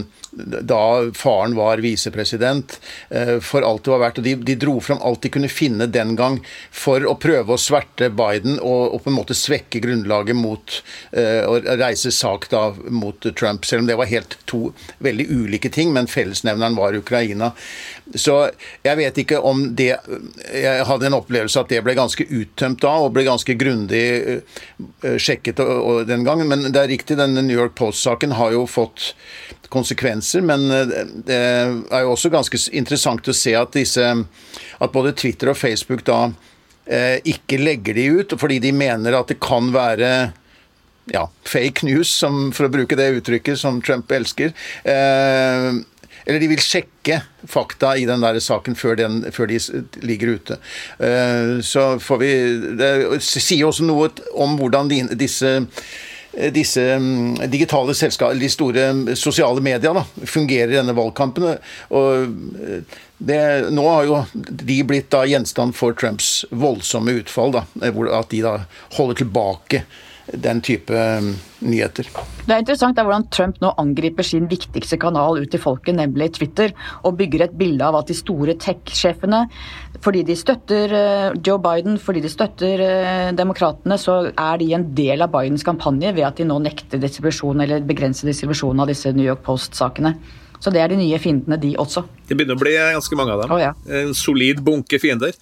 da 0.63 1.11
faren 1.15 1.55
var 1.55 1.79
visepresident, 1.79 2.81
eh, 3.11 3.39
for 3.41 3.63
alt 3.63 3.85
det 3.85 3.93
var 3.93 4.03
verdt. 4.03 4.19
Og 4.19 4.27
de, 4.27 4.35
de, 4.35 4.57
dro 4.59 4.79
fram 4.83 5.03
alt 5.03 5.23
de 5.23 5.31
kunne 5.33 5.51
finne 5.53 5.87
den 5.87 6.15
gang 6.19 6.41
for 6.75 7.05
å 7.07 7.17
prøve 7.21 7.55
å 7.55 7.61
sverte 7.61 8.11
Biden 8.11 8.59
og, 8.59 8.95
og 8.95 9.05
på 9.05 9.13
en 9.13 9.19
måte 9.19 9.37
svekke 9.39 9.83
grunnlaget 9.85 10.37
mot 10.39 10.81
uh, 11.17 11.45
å 11.49 11.59
reise 11.79 12.13
sak 12.15 12.49
da 12.53 12.67
mot 12.91 13.27
Trump, 13.39 13.67
selv 13.67 13.85
om 13.85 13.89
det 13.89 13.99
var 13.99 14.11
helt 14.11 14.37
to 14.51 14.73
veldig 15.05 15.27
ulike 15.31 15.71
ting, 15.73 15.93
men 15.95 16.11
fellesnevneren 16.11 16.79
var 16.79 16.97
Ukraina. 16.99 17.53
Så 18.13 18.35
jeg 18.85 18.99
vet 18.99 19.19
ikke 19.23 19.39
om 19.41 19.63
det 19.73 19.95
Jeg 20.53 20.85
hadde 20.85 21.07
en 21.09 21.17
opplevelse 21.17 21.63
at 21.63 21.71
det 21.73 21.81
ble 21.87 21.95
ganske 21.97 22.27
uttømt 22.29 22.83
da, 22.85 22.93
og 23.01 23.15
ble 23.17 23.25
ganske 23.25 23.57
grundig 23.57 24.05
uh, 24.29 25.15
sjekket 25.17 25.63
og, 25.65 25.73
og 25.73 26.01
den 26.11 26.27
gangen, 26.27 26.51
men 26.51 26.69
det 26.69 26.83
er 26.83 26.93
riktig, 26.93 27.17
denne 27.17 27.43
New 27.47 27.57
York 27.57 27.75
Post-saken 27.79 28.37
har 28.37 28.53
jo 28.53 28.67
fått 28.69 29.15
konsekvenser. 29.75 30.45
Men 30.47 30.69
eh, 30.71 30.95
det 31.27 31.41
er 31.41 32.05
jo 32.05 32.15
også 32.15 32.33
ganske 32.33 32.61
interessant 32.77 33.29
å 33.29 33.37
se 33.37 33.55
at 33.59 33.75
disse 33.75 34.05
At 34.05 34.95
både 34.95 35.15
Twitter 35.17 35.53
og 35.53 35.59
Facebook 35.59 36.05
da 36.07 36.29
eh, 36.87 37.19
ikke 37.25 37.61
legger 37.63 37.97
de 37.97 38.09
ut 38.21 38.35
fordi 38.41 38.61
de 38.63 38.73
mener 38.77 39.17
at 39.17 39.31
det 39.33 39.41
kan 39.43 39.73
være 39.75 40.11
ja, 41.13 41.27
fake 41.45 41.85
news, 41.85 42.09
som, 42.09 42.49
for 42.57 42.67
å 42.67 42.73
bruke 42.73 42.97
det 42.97 43.11
uttrykket 43.19 43.61
som 43.61 43.81
Trump 43.85 44.13
elsker. 44.13 44.55
Eh, 44.89 45.67
eller 46.25 46.41
de 46.41 46.51
vil 46.55 46.63
sjekke 46.63 47.21
fakta 47.51 47.95
i 48.01 48.07
den 48.09 48.25
der 48.25 48.41
saken 48.41 48.79
før, 48.79 48.97
den, 49.01 49.21
før 49.35 49.51
de 49.51 49.61
ligger 50.03 50.37
ute. 50.39 50.59
Eh, 50.99 51.61
så 51.65 51.95
får 52.01 52.23
vi 52.23 52.33
Det 52.81 52.91
sier 53.23 53.67
også 53.69 53.87
noe 53.87 54.11
om 54.41 54.59
hvordan 54.61 54.91
de, 54.91 55.05
disse 55.19 55.59
Eh, 56.37 56.53
disse 56.53 56.81
mm, 56.81 57.35
digitale 57.51 57.95
selskap, 57.95 58.35
de 58.35 58.51
store 58.51 58.93
mm, 58.93 59.17
sosiale 59.17 59.63
mediene 59.63 60.05
fungerer 60.27 60.73
i 60.73 60.79
denne 60.79 60.95
valgkampen. 60.97 61.47
Og 61.95 62.25
eh, 62.65 62.97
det, 63.19 63.41
nå 63.75 63.85
har 63.89 64.09
jo 64.09 64.23
de 64.35 64.81
blitt 64.87 65.11
da 65.15 65.25
gjenstand 65.29 65.77
for 65.79 65.95
Trumps 65.99 66.45
voldsomme 66.51 67.15
utfall. 67.21 67.55
Da, 67.55 67.65
at 67.85 68.33
de 68.33 68.43
da 68.45 68.57
holder 68.99 69.23
tilbake 69.23 69.85
den 70.33 70.61
type 70.65 70.95
um, 70.95 71.33
nyheter. 71.65 72.09
Det 72.45 72.55
er 72.55 72.63
interessant 72.63 72.99
er 72.99 73.07
hvordan 73.07 73.27
Trump 73.35 73.59
nå 73.63 73.73
angriper 73.81 74.27
sin 74.27 74.47
viktigste 74.51 74.99
kanal 75.01 75.41
ut 75.41 75.51
til 75.53 75.61
folket, 75.61 75.97
nemlig 75.99 76.31
Twitter, 76.39 76.73
og 77.05 77.19
bygger 77.21 77.47
et 77.47 77.57
bilde 77.61 77.85
av 77.85 77.99
at 78.01 78.11
de 78.11 78.17
store 78.17 78.57
tech-sjefene, 78.61 79.45
fordi 80.05 80.25
de 80.29 80.37
støtter 80.39 80.95
uh, 80.95 81.37
Joe 81.45 81.61
Biden, 81.63 81.99
fordi 82.01 82.25
de 82.25 82.33
støtter 82.33 82.85
uh, 82.85 83.35
demokratene, 83.37 83.99
så 84.01 84.21
er 84.31 84.63
de 84.63 84.73
en 84.77 84.89
del 84.97 85.25
av 85.25 85.33
Bidens 85.35 85.67
kampanje 85.67 86.15
ved 86.17 86.29
at 86.29 86.41
de 86.41 86.49
nå 86.49 86.59
nekter 86.65 87.03
distribusjon 87.03 87.65
eller 87.67 87.85
begrenser 87.85 88.31
distribusjonen 88.31 88.85
av 88.85 88.91
disse 88.93 89.13
New 89.13 89.27
York 89.27 89.45
Post-sakene. 89.45 90.17
Så 90.65 90.73
det 90.73 90.81
er 90.81 90.89
de 90.89 90.97
nye 90.97 91.19
fiendene, 91.21 91.59
de 91.61 91.75
også. 91.77 92.07
Det 92.25 92.37
begynner 92.39 92.57
å 92.57 92.63
bli 92.63 92.73
ganske 92.79 93.17
mange 93.19 93.35
av 93.35 93.43
dem. 93.43 93.53
Oh, 93.53 93.61
ja. 93.61 93.75
En 93.85 94.15
solid 94.17 94.63
bunke 94.65 94.97
fiender. 95.03 95.35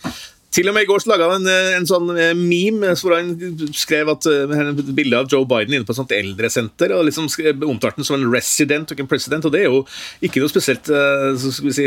Til 0.53 0.69
og 0.69 0.75
med 0.77 0.85
i 0.85 0.89
går 0.89 1.05
laga 1.09 1.29
han 1.31 1.47
en, 1.49 1.77
en, 1.79 1.87
sånn 1.89 2.11
eh, 2.13 2.33
meme 2.37 2.93
hvor 3.01 3.15
han 3.17 3.33
skrev 3.77 4.11
at, 4.13 4.27
et 4.29 4.83
bilde 4.93 5.21
av 5.23 5.31
Joe 5.33 5.47
Biden 5.49 5.79
inne 5.79 5.87
på 5.89 5.95
et 5.95 6.01
sånt 6.01 6.13
eldresenter. 6.13 6.93
og 6.93 7.07
liksom 7.09 7.29
omtalte 7.69 8.03
den 8.03 8.09
som 8.09 8.19
en 8.19 8.29
resident 8.33 8.91
og 8.91 8.97
ikke 8.97 9.07
en 9.07 9.11
president. 9.11 9.49
og 9.49 9.55
Det 9.55 9.63
er 9.63 9.71
jo 9.71 9.83
ikke 10.29 10.43
noe 10.43 10.53
spesielt 10.53 10.91
si, 11.73 11.87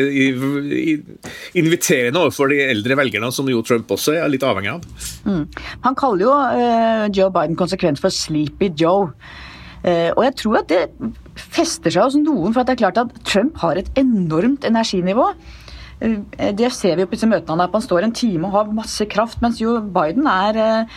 inviterende 1.62 2.24
overfor 2.24 2.50
de 2.50 2.64
eldre 2.66 2.98
velgerne, 2.98 3.30
som 3.36 3.50
jo 3.52 3.62
Trump 3.66 3.92
også 3.94 4.18
er 4.18 4.32
litt 4.34 4.46
avhengig 4.46 4.74
av. 4.74 4.88
Mm. 5.28 5.44
Han 5.86 6.00
kaller 6.00 6.26
jo 6.26 6.38
Joe 7.20 7.34
Biden 7.36 7.60
konsekvent 7.60 8.02
for 8.02 8.14
Sleepy 8.14 8.72
Joe. 8.80 9.12
og 9.86 10.24
jeg 10.26 10.36
tror 10.42 10.64
at 10.64 10.74
det 10.74 11.14
fester 11.38 11.94
seg 11.94 12.08
hos 12.08 12.18
noen, 12.18 12.54
for 12.56 12.66
det 12.66 12.76
er 12.76 12.82
klart 12.82 13.02
at 13.02 13.14
Trump 13.28 13.60
har 13.62 13.78
et 13.78 13.92
enormt 14.00 14.66
energinivå. 14.68 15.30
Eh, 16.00 16.52
det 16.56 16.72
ser 16.76 16.96
vi 16.96 17.06
jo 17.06 17.10
på 17.10 17.16
disse 17.16 17.30
møtene 17.30 17.68
at 17.68 17.76
han 17.76 17.84
står 17.84 18.08
en 18.08 18.16
time 18.16 18.50
og 18.50 18.56
har 18.58 18.76
masse 18.76 19.08
kraft, 19.12 19.42
mens 19.44 19.62
jo 19.62 19.78
Biden 19.96 20.28
er 20.30 20.62
eh, 20.62 20.96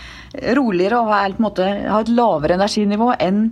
roligere 0.58 1.02
og 1.02 1.14
er, 1.14 1.36
måte, 1.42 1.66
har 1.86 2.04
et 2.04 2.12
lavere 2.12 2.58
energinivå 2.58 3.12
enn 3.22 3.48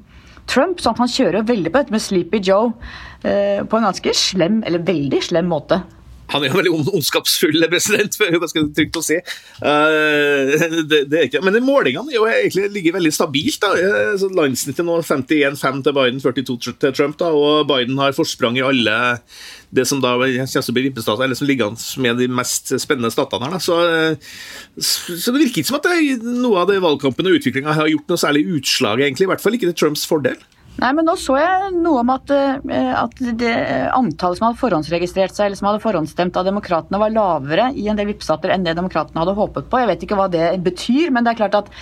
Trump. 0.51 0.81
Så 0.83 0.95
han 0.99 1.11
kjører 1.11 1.47
veldig 1.47 1.73
på 1.73 1.83
dette 1.83 1.95
med 1.95 2.03
Sleepy 2.03 2.43
Joe 2.43 2.73
eh, 3.23 3.63
på 3.63 3.79
en 3.79 3.89
ganske 3.89 4.17
slem, 4.17 4.63
eller 4.67 4.87
veldig 4.87 5.23
slem 5.31 5.51
måte. 5.51 5.83
Han 6.33 6.43
er 6.43 6.51
jo 6.51 6.59
veldig 6.59 6.73
ondskapsfull 6.97 7.67
president, 7.71 8.17
det 8.19 8.29
er 8.29 8.41
ganske 8.43 8.65
trygt 8.77 8.99
å 8.99 9.05
si. 9.05 9.19
Uh, 9.61 10.55
det, 10.91 11.05
det. 11.13 11.43
Men 11.45 11.61
målingene 11.65 12.13
er 12.13 12.19
jo 12.19 12.27
egentlig 12.31 12.71
ligger 12.75 12.97
veldig 12.99 13.13
stabilt. 13.15 13.61
da. 13.63 13.73
Landsnittet 14.37 14.87
nå 14.87 14.99
51-5 15.03 15.85
til 15.87 15.97
Biden, 16.01 16.23
42 16.25 16.59
til 16.83 16.97
Trump. 16.97 17.19
da, 17.23 17.31
Og 17.31 17.69
Biden 17.71 17.99
har 18.03 18.17
forsprang 18.17 18.59
i 18.59 18.67
alle 18.67 18.97
det 19.77 19.85
som 19.89 20.01
da 20.01 20.15
kommer 20.17 21.25
eller 21.25 21.35
som 21.35 21.47
ligger 21.49 21.75
med 22.03 22.21
de 22.23 22.29
mest 22.31 22.71
spennende 22.81 23.11
statene 23.13 23.51
her. 23.51 23.59
Så, 23.63 23.79
så, 24.79 25.33
det 25.33 25.43
virker 25.43 25.63
ikke 25.63 25.71
som 25.71 25.81
at 25.81 25.89
det, 25.91 26.21
noe 26.25 26.63
av 26.63 26.71
det 26.71 26.81
valgkampen 26.85 27.29
og 27.29 27.39
utviklinga 27.41 27.75
har 27.77 27.91
gjort 27.91 28.13
noe 28.13 28.21
særlig 28.21 28.47
utslag, 28.59 29.03
egentlig. 29.03 29.27
I 29.27 29.33
hvert 29.35 29.43
fall 29.43 29.59
ikke 29.59 29.71
til 29.71 29.81
Trumps 29.83 30.07
fordel. 30.09 30.39
Nei, 30.77 30.91
men 30.93 31.07
nå 31.09 31.15
så 31.17 31.39
jeg 31.41 31.71
noe 31.79 32.03
om 32.03 32.11
at, 32.13 32.31
eh, 32.35 32.91
at 32.93 33.21
det 33.41 33.53
antallet 33.97 34.41
som 34.41 34.49
hadde 34.49 34.61
forhåndsregistrert 34.61 35.33
seg, 35.33 35.49
eller 35.49 35.61
som 35.61 35.71
hadde 35.71 35.85
forhåndsstemt 35.85 36.37
av 36.37 36.45
demokratene, 36.49 37.01
var 37.01 37.15
lavere 37.15 37.71
i 37.73 37.87
en 37.89 37.97
del 37.97 38.11
vippestater 38.11 38.53
enn 38.53 38.67
det 38.67 38.77
demokratene 38.77 39.23
hadde 39.23 39.39
håpet 39.39 39.71
på. 39.71 39.81
Jeg 39.81 39.91
vet 39.93 40.05
ikke 40.05 40.19
hva 40.21 40.29
det 40.33 40.51
betyr, 40.67 41.15
men 41.15 41.25
det 41.25 41.33
er 41.33 41.41
klart 41.41 41.57
at 41.63 41.73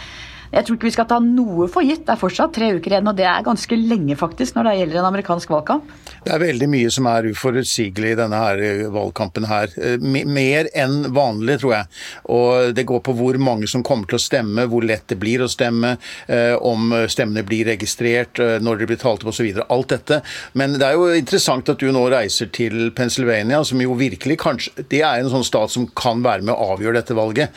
Jeg 0.54 0.66
tror 0.68 0.76
ikke 0.78 0.86
vi 0.86 0.94
skal 0.94 1.08
ta 1.10 1.16
noe 1.18 1.66
for 1.72 1.82
gitt. 1.82 2.04
Det 2.06 2.14
er 2.14 2.20
fortsatt 2.20 2.52
tre 2.54 2.68
uker 2.76 2.94
igjen, 2.94 3.08
og 3.10 3.16
det 3.18 3.26
er 3.26 3.46
ganske 3.46 3.78
lenge 3.78 4.14
faktisk 4.18 4.54
når 4.54 4.68
det 4.68 4.74
gjelder 4.78 5.00
en 5.00 5.08
amerikansk 5.08 5.50
valgkamp. 5.50 5.88
Det 6.24 6.32
er 6.32 6.40
veldig 6.40 6.68
mye 6.70 6.90
som 6.94 7.08
er 7.10 7.26
uforutsigelig 7.34 8.12
i 8.14 8.18
denne 8.20 8.38
her 8.38 8.62
eh, 8.62 8.84
valgkampen 8.94 9.48
her. 9.50 9.72
Eh, 9.76 9.98
mer 10.00 10.70
enn 10.72 11.10
vanlig, 11.14 11.58
tror 11.60 11.74
jeg. 11.74 11.90
Og 12.32 12.76
det 12.76 12.86
går 12.88 13.02
på 13.04 13.16
hvor 13.18 13.38
mange 13.42 13.68
som 13.70 13.82
kommer 13.84 14.08
til 14.08 14.20
å 14.20 14.22
stemme, 14.22 14.68
hvor 14.70 14.86
lett 14.86 15.08
det 15.10 15.18
blir 15.20 15.42
å 15.44 15.50
stemme, 15.50 15.96
eh, 16.30 16.54
om 16.54 16.94
stemmene 17.10 17.44
blir 17.46 17.66
registrert, 17.72 18.38
når 18.62 18.80
de 18.80 18.88
blir 18.92 19.00
talt 19.00 19.26
opp 19.26 19.32
osv. 19.34 19.50
Alt 19.64 19.90
dette. 19.90 20.20
Men 20.54 20.78
det 20.78 20.86
er 20.86 20.96
jo 20.96 21.10
interessant 21.18 21.68
at 21.72 21.82
du 21.82 21.90
nå 21.92 22.06
reiser 22.14 22.52
til 22.54 22.92
Pennsylvania, 22.96 23.64
som 23.66 23.82
jo 23.82 23.98
virkelig 23.98 24.38
kanskje 24.40 24.84
Det 24.88 25.00
er 25.02 25.20
en 25.20 25.30
sånn 25.32 25.44
stat 25.46 25.72
som 25.72 25.86
kan 25.96 26.22
være 26.22 26.44
med 26.46 26.54
å 26.54 26.74
avgjøre 26.74 27.00
dette 27.00 27.16
valget. 27.16 27.52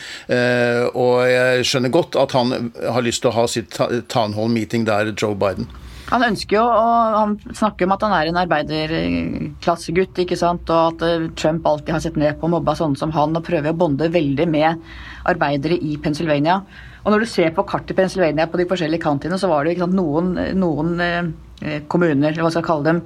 Og 0.97 1.15
jeg 1.27 1.65
skjønner 1.67 1.93
godt 1.93 2.17
at 2.19 2.33
han 2.35 2.71
har 2.93 3.05
lyst 3.05 3.23
til 3.23 3.31
å 3.31 3.37
ha 3.37 3.45
sitt 3.51 3.77
Tanholm-meeting 4.11 4.87
der, 4.87 5.13
Joe 5.13 5.35
Biden. 5.37 5.69
Han 6.07 6.23
ønsker 6.23 6.55
jo, 6.55 6.63
og 6.63 7.15
han 7.17 7.33
snakker 7.51 7.83
om 7.83 7.93
at 7.97 8.03
han 8.05 8.13
er 8.15 8.29
en 8.29 8.39
arbeiderklassegutt, 8.39 10.21
ikke 10.23 10.37
sant, 10.39 10.69
og 10.71 10.93
at 10.93 11.03
eh, 11.03 11.25
Trump 11.35 11.67
alltid 11.67 11.95
har 11.97 12.03
sett 12.05 12.19
ned 12.19 12.37
på 12.39 12.47
mobba 12.51 12.77
sånne 12.79 12.99
som 12.99 13.11
han, 13.15 13.35
og 13.35 13.43
prøver 13.47 13.73
å 13.73 13.79
bonde 13.81 14.07
veldig 14.13 14.47
med 14.47 14.85
arbeidere 15.27 15.75
i 15.75 15.97
Pennsylvania. 15.99 16.61
Og 17.07 17.13
når 17.13 17.23
du 17.23 17.29
ser 17.31 17.53
på 17.55 17.63
kartet 17.63 17.93
i 17.93 17.95
Pennsylvania 18.01 18.49
på 18.51 18.59
de 18.59 18.65
forskjellige 18.67 18.99
kantene, 19.05 19.37
så 19.39 19.47
var 19.47 19.63
det 19.63 19.77
ikke 19.77 19.85
sant, 19.85 19.95
noen, 19.95 20.33
noen 20.59 20.89
eh, 20.99 21.77
kommuner, 21.87 22.33
eller 22.33 22.43
hva 22.43 22.51
skal 22.51 22.59
jeg 22.59 22.67
kalle 22.67 22.87
dem, 22.89 22.99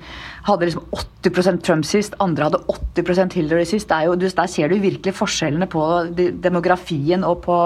hadde 0.48 0.72
liksom 0.72 0.88
80 0.98 1.60
Trump 1.62 1.86
sist, 1.86 2.18
andre 2.24 2.48
hadde 2.48 2.64
80% 2.98 3.38
Hillary 3.38 3.68
sist. 3.70 3.94
Jo, 4.08 4.16
der 4.18 4.50
ser 4.50 4.74
du 4.74 4.82
virkelig 4.82 5.14
forskjellene 5.20 5.70
på 5.70 5.84
demografien 6.18 7.22
og 7.28 7.44
på 7.46 7.60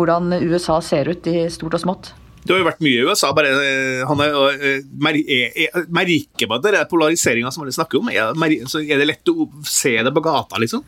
hvordan 0.00 0.38
USA 0.48 0.80
ser 0.80 1.12
ut 1.12 1.28
i 1.28 1.44
stort 1.52 1.76
og 1.76 1.84
smått. 1.84 2.14
Det 2.46 2.54
har 2.54 2.62
jo 2.62 2.68
vært 2.68 2.82
mye 2.86 3.02
i 3.02 3.04
USA. 3.04 3.32
bare 3.36 3.52
eh, 3.52 4.02
han 4.06 4.22
er, 4.22 4.36
eh, 4.56 4.82
mer, 5.02 5.18
er, 5.18 5.80
Merker 5.92 6.48
man 6.48 6.62
den 6.64 6.78
polariseringa 6.88 7.50
som 7.52 7.66
alle 7.66 7.74
snakker 7.74 8.00
om? 8.00 8.08
Er, 8.08 8.32
er 8.32 9.02
det 9.02 9.08
lett 9.12 9.32
å 9.34 9.50
se 9.66 9.96
det 9.98 10.14
på 10.14 10.24
gata, 10.24 10.62
liksom? 10.62 10.84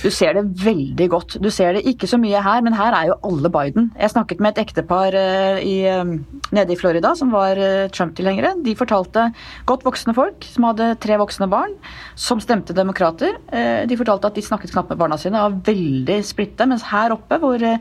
Du 0.00 0.08
ser 0.08 0.36
det 0.36 0.44
veldig 0.62 1.08
godt. 1.12 1.36
Du 1.42 1.50
ser 1.52 1.76
det 1.76 1.84
ikke 1.88 2.08
så 2.08 2.16
mye 2.20 2.40
her, 2.40 2.62
men 2.64 2.76
her 2.76 2.94
er 2.96 3.10
jo 3.10 3.18
alle 3.26 3.50
Biden. 3.52 3.90
Jeg 4.00 4.12
snakket 4.14 4.40
med 4.40 4.54
et 4.54 4.62
ektepar 4.62 5.16
uh, 5.16 5.60
i, 5.60 5.84
um, 5.92 6.14
nede 6.56 6.72
i 6.72 6.78
Florida 6.80 7.12
som 7.18 7.32
var 7.34 7.60
uh, 7.60 7.88
Trump-tilhengere. 7.92 8.54
De 8.64 8.76
fortalte 8.78 9.26
godt 9.68 9.84
voksne 9.84 10.14
folk 10.16 10.46
som 10.48 10.68
hadde 10.70 10.94
tre 11.04 11.18
voksne 11.20 11.50
barn, 11.52 11.76
som 12.16 12.40
stemte 12.40 12.76
demokrater. 12.76 13.36
De 13.50 13.96
fortalte 13.98 14.30
at 14.30 14.38
de 14.38 14.44
snakket 14.44 14.72
knapt 14.72 14.92
med 14.92 15.00
barna 15.00 15.18
sine 15.20 15.40
og 15.40 15.50
var 15.50 15.74
veldig 15.74 16.18
splitte, 16.26 16.66
mens 16.68 16.86
her 16.90 17.12
oppe, 17.14 17.38
hvor 17.42 17.60
Eh, 17.60 17.78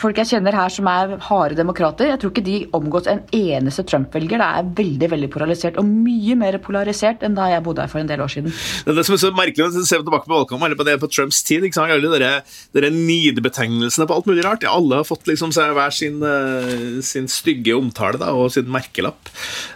folk 0.00 0.20
jeg 0.22 0.30
kjenner 0.30 0.56
her 0.56 0.72
som 0.72 0.88
er 0.88 1.16
harde 1.28 1.56
demokrater, 1.58 2.08
jeg 2.08 2.20
tror 2.22 2.32
ikke 2.32 2.44
de 2.46 2.56
omgås 2.76 3.08
en 3.10 3.22
eneste 3.36 3.84
Trump-velger. 3.88 4.40
Det 4.40 4.46
er 4.46 4.70
veldig 4.78 5.10
veldig 5.12 5.30
polarisert, 5.32 5.76
og 5.80 5.88
mye 5.88 6.36
mer 6.38 6.56
polarisert 6.64 7.24
enn 7.26 7.36
da 7.36 7.50
jeg 7.52 7.64
bodde 7.66 7.84
her 7.84 7.92
for 7.92 8.00
en 8.00 8.08
del 8.08 8.22
år 8.24 8.32
siden. 8.32 8.54
Det 8.54 8.92
er 8.92 8.98
det 8.98 9.06
som 9.08 9.16
er 9.16 9.22
så 9.22 9.32
merkelig 9.36 9.66
å 9.66 9.84
se 9.84 10.00
tilbake 10.00 10.28
på 10.28 10.32
valgkampen, 10.32 10.68
eller 10.68 10.80
på 10.80 10.86
det 10.88 10.96
på 11.02 11.10
Trumps 11.12 11.42
tid. 11.46 11.66
ikke 11.66 11.78
sant? 11.78 11.92
Alle 11.92 12.12
dere, 12.12 12.32
dere 12.76 12.92
nidebetegnelsene 12.94 14.08
på 14.08 14.16
alt 14.16 14.30
mulig 14.30 14.46
rart. 14.46 14.64
Ja, 14.64 14.74
alle 14.76 15.02
har 15.02 15.08
fått 15.08 15.28
liksom 15.28 15.52
hver 15.52 15.92
sin, 15.94 16.22
uh, 16.24 17.02
sin 17.04 17.28
stygge 17.32 17.76
omtale 17.76 18.20
da, 18.22 18.32
og 18.32 18.52
sin 18.54 18.70
merkelapp. 18.72 19.32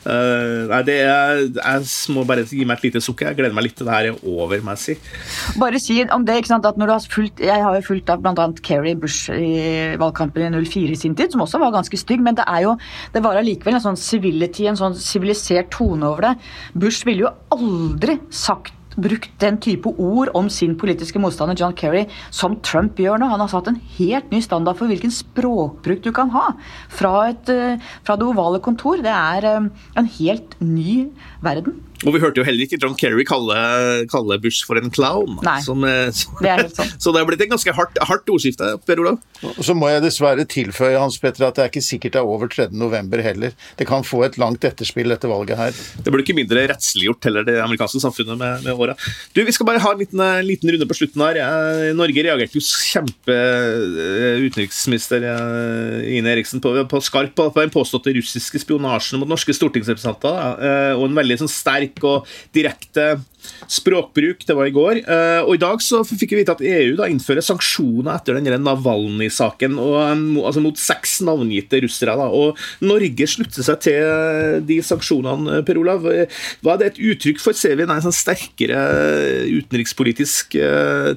Uh, 0.07 0.71
nei, 0.71 0.83
det 0.89 0.99
er, 1.05 1.45
Jeg 1.61 2.15
må 2.17 2.25
bare 2.29 2.47
gi 2.49 2.65
meg 2.65 2.81
et 2.81 2.89
lite 2.89 3.05
sukk. 3.05 3.27
Jeg 3.27 3.37
gleder 3.39 3.57
meg 3.57 3.69
litt 3.69 3.77
til 3.81 3.89
det 3.89 3.97
her 3.97 4.11
er 4.13 4.25
over, 4.25 4.65
må 4.65 4.77
jeg 4.79 4.85
si. 4.85 4.99
Bare 5.61 5.83
si 5.83 6.01
om 6.09 6.25
det, 6.25 6.41
ikke 6.41 6.55
sant, 6.55 6.69
at 6.69 6.81
når 6.81 6.89
du 6.89 6.97
har 6.97 7.11
fulgt, 7.17 7.45
Jeg 7.45 7.63
har 7.65 7.77
jo 7.77 7.85
fulgt 7.85 8.11
av 8.13 8.25
bl.a. 8.25 8.49
Kerry 8.65 8.95
Bush 8.95 9.10
Bush 9.11 9.31
i 9.35 9.97
valgkampen 9.99 10.47
i 10.47 10.65
04 10.65 10.95
i 10.95 10.99
sin 10.99 11.17
tid, 11.19 11.33
som 11.33 11.43
også 11.43 11.61
var 11.61 11.75
ganske 11.75 11.99
stygg. 11.99 12.23
Men 12.23 12.39
det 12.39 12.47
er 12.47 12.67
jo, 12.69 12.77
det 13.15 13.25
var 13.25 13.41
allikevel 13.41 13.79
en 13.79 13.89
sånn 13.91 14.01
civility, 14.01 14.69
en 14.71 14.79
sånn 14.79 14.99
sivilisert 14.99 15.73
tone 15.75 16.07
over 16.07 16.31
det. 16.31 16.37
Bush 16.79 17.07
ville 17.09 17.27
jo 17.27 17.35
aldri 17.57 18.21
sagt 18.31 18.77
brukt 19.01 19.31
den 19.41 19.57
type 19.63 19.87
ord 20.03 20.33
om 20.37 20.49
sin 20.51 20.75
politiske 20.77 21.21
motstander 21.23 21.57
John 21.57 21.77
Kerry 21.79 22.03
som 22.35 22.57
Trump 22.67 22.99
gjør 22.99 23.21
nå. 23.23 23.29
Han 23.31 23.43
har 23.43 23.51
satt 23.53 23.71
en 23.71 23.79
helt 23.97 24.33
ny 24.35 24.41
standard 24.45 24.81
for 24.81 24.91
hvilken 24.91 25.15
språkbruk 25.15 26.03
du 26.05 26.11
kan 26.15 26.33
ha 26.35 26.49
fra, 26.91 27.31
et, 27.31 27.49
eh, 27.55 27.93
fra 28.05 28.19
det 28.19 28.27
ovale 28.27 28.61
kontor. 28.61 28.99
Det 29.03 29.15
er 29.15 29.47
eh, 29.47 29.71
en 29.97 30.11
helt 30.19 30.59
ny 30.61 31.07
verden. 31.47 31.79
Og 32.07 32.15
vi 32.15 32.21
hørte 32.23 32.41
jo 32.41 32.47
heller 32.47 32.65
ikke 32.65 32.79
John 32.81 32.95
Kerry 32.97 33.25
kalle, 33.29 33.57
kalle 34.09 34.39
Bush 34.41 34.65
for 34.65 34.81
en 34.81 34.93
clown. 34.93 35.37
Nei, 35.45 35.59
som, 35.65 35.83
eh, 35.85 36.09
som, 36.17 36.39
det 36.41 36.49
er 36.49 36.63
helt 36.65 36.79
sånn. 36.79 36.93
Så 37.03 37.13
det 37.13 37.21
er 37.21 37.29
blitt 37.29 37.45
et 37.45 37.51
ganske 37.53 37.75
hardt, 37.77 38.01
hardt 38.09 38.33
ordskifte, 38.33 38.73
Per 38.89 39.03
Olav. 39.03 39.19
Og 39.51 39.61
så 39.65 39.77
må 39.77 39.91
jeg 39.91 40.05
dessverre 40.05 40.47
tilføye 40.49 41.01
Hans 41.01 41.19
Petter, 41.21 41.47
at 41.49 41.59
det 41.59 41.65
er 41.65 41.73
ikke 41.73 41.85
sikkert 41.85 42.17
det 42.17 42.23
er 42.23 42.31
over 42.33 42.49
3. 42.53 42.71
november 42.77 43.21
heller. 43.25 43.53
Det 43.77 43.89
kan 43.89 44.05
få 44.07 44.23
et 44.27 44.39
langt 44.41 44.65
etterspill 44.65 45.13
etter 45.13 45.33
valget 45.33 45.61
her. 45.61 45.77
Det 46.01 46.13
blir 46.13 46.25
ikke 46.25 46.37
mindre 46.39 46.65
rettsliggjort 46.73 47.29
heller, 47.29 47.45
det 47.49 47.59
amerikanske 47.61 48.01
samfunnet 48.03 48.41
med, 48.41 48.65
med 48.65 48.81
åra. 48.81 48.97
Du, 49.37 49.43
Vi 49.45 49.57
skal 49.57 49.69
bare 49.69 49.85
ha 49.85 49.93
en 49.93 50.01
liten, 50.01 50.25
eh, 50.25 50.41
liten 50.47 50.73
runde 50.73 50.89
på 50.89 50.97
slutten 50.97 51.27
her. 51.27 51.41
Norge 51.97 52.25
reagerte 52.25 52.57
jo 52.57 52.65
kjempe 52.65 53.37
eh, 53.37 54.41
utenriksminister 54.47 55.29
Ine 56.09 56.33
Eriksen 56.33 56.65
på, 56.65 56.73
på 56.89 57.05
skarp 57.05 57.37
på 57.37 57.51
den 57.61 57.73
påståtte 57.73 58.15
russiske 58.17 58.63
spionasjen 58.65 59.21
mot 59.21 59.29
norske 59.29 59.53
stortingsrepresentanter, 59.55 60.97
og 60.97 61.05
en 61.07 61.17
veldig 61.19 61.37
sånn 61.43 61.51
sterk 61.53 61.90
og 62.05 62.27
direkte 62.55 63.21
språkbruk. 63.71 64.45
Det 64.47 64.57
var 64.57 64.69
i 64.69 64.75
går. 64.75 65.03
Eh, 65.05 65.41
og 65.45 65.55
i 65.57 65.63
dag 65.63 65.83
så 65.85 66.03
fikk 66.07 66.35
vi 66.35 66.41
vite 66.43 66.57
at 66.57 66.65
EU 66.65 66.97
da 66.99 67.09
innfører 67.11 67.45
sanksjoner 67.45 68.17
etter 68.17 68.39
den 68.41 68.49
Navalnyj-saken 68.67 69.79
altså 69.81 70.63
mot 70.63 70.79
seks 70.81 71.21
navngitte 71.27 71.81
russere. 71.85 72.17
da, 72.19 72.27
og 72.29 72.59
Norge 72.85 73.29
slutter 73.31 73.67
seg 73.67 73.81
til 73.87 74.65
de 74.67 74.81
sanksjonene, 74.85 75.63
Per 75.67 75.81
Olav. 75.81 76.07
Hva 76.65 76.75
er 76.75 76.81
det 76.81 76.91
et 76.93 77.03
uttrykk 77.13 77.43
for? 77.43 77.57
Ser 77.57 77.77
vi 77.79 77.87
en 77.87 78.05
sånn 78.05 78.15
sterkere 78.15 78.81
utenrikspolitisk 79.51 80.57
eh, 80.61 81.13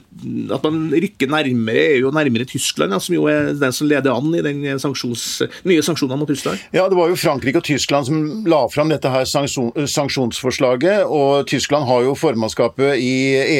At 0.53 0.65
man 0.65 0.87
rykker 0.91 1.31
nærmere 1.31 1.97
EU 1.97 2.09
og 2.09 2.17
nærmere 2.17 2.47
Tyskland, 2.49 2.93
ja, 2.93 3.01
som 3.03 3.15
jo 3.15 3.27
er 3.31 3.53
den 3.57 3.75
som 3.75 3.89
leder 3.89 4.13
an 4.13 4.33
i 4.35 4.43
den 4.45 4.63
sanksjons, 4.81 5.25
nye 5.67 5.83
sanksjonene 5.85 6.19
mot 6.21 6.29
Russland? 6.29 6.61
Ja, 6.75 6.87
det 6.91 6.97
var 6.97 7.11
jo 7.11 7.19
Frankrike 7.19 7.61
og 7.61 7.67
Tyskland 7.67 8.09
som 8.09 8.47
la 8.49 8.63
fram 8.71 8.91
dette 8.91 9.11
her 9.11 9.27
sanksjonsforslaget, 9.27 11.05
og 11.07 11.47
Tyskland 11.49 11.87
har 11.89 12.05
jo 12.07 12.12
formannskapet 12.17 12.97
i 13.01 13.13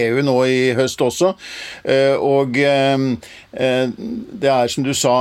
EU 0.04 0.24
nå 0.26 0.38
i 0.50 0.64
høst 0.78 1.02
også. 1.04 1.34
Eh, 1.84 2.16
og 2.18 2.58
eh, 2.60 3.06
eh, 3.54 3.86
det 4.44 4.52
er 4.52 4.72
som 4.72 4.88
du 4.88 4.94
sa 4.98 5.18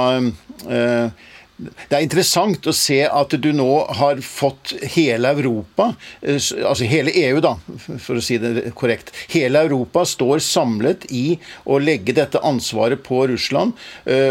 det 1.62 1.94
er 1.94 2.02
interessant 2.02 2.66
å 2.66 2.72
se 2.74 2.96
at 3.06 3.34
du 3.38 3.48
nå 3.54 3.68
har 3.98 4.18
fått 4.24 4.72
hele 4.96 5.30
Europa, 5.36 5.92
altså 6.24 6.88
hele 6.90 7.12
EU, 7.20 7.38
da, 7.44 7.52
for 8.02 8.18
å 8.18 8.24
si 8.24 8.38
det 8.42 8.72
korrekt. 8.78 9.12
Hele 9.30 9.62
Europa 9.68 10.02
står 10.08 10.42
samlet 10.42 11.06
i 11.14 11.36
å 11.62 11.78
legge 11.78 12.16
dette 12.16 12.42
ansvaret 12.42 13.04
på 13.06 13.20
Russland 13.30 13.78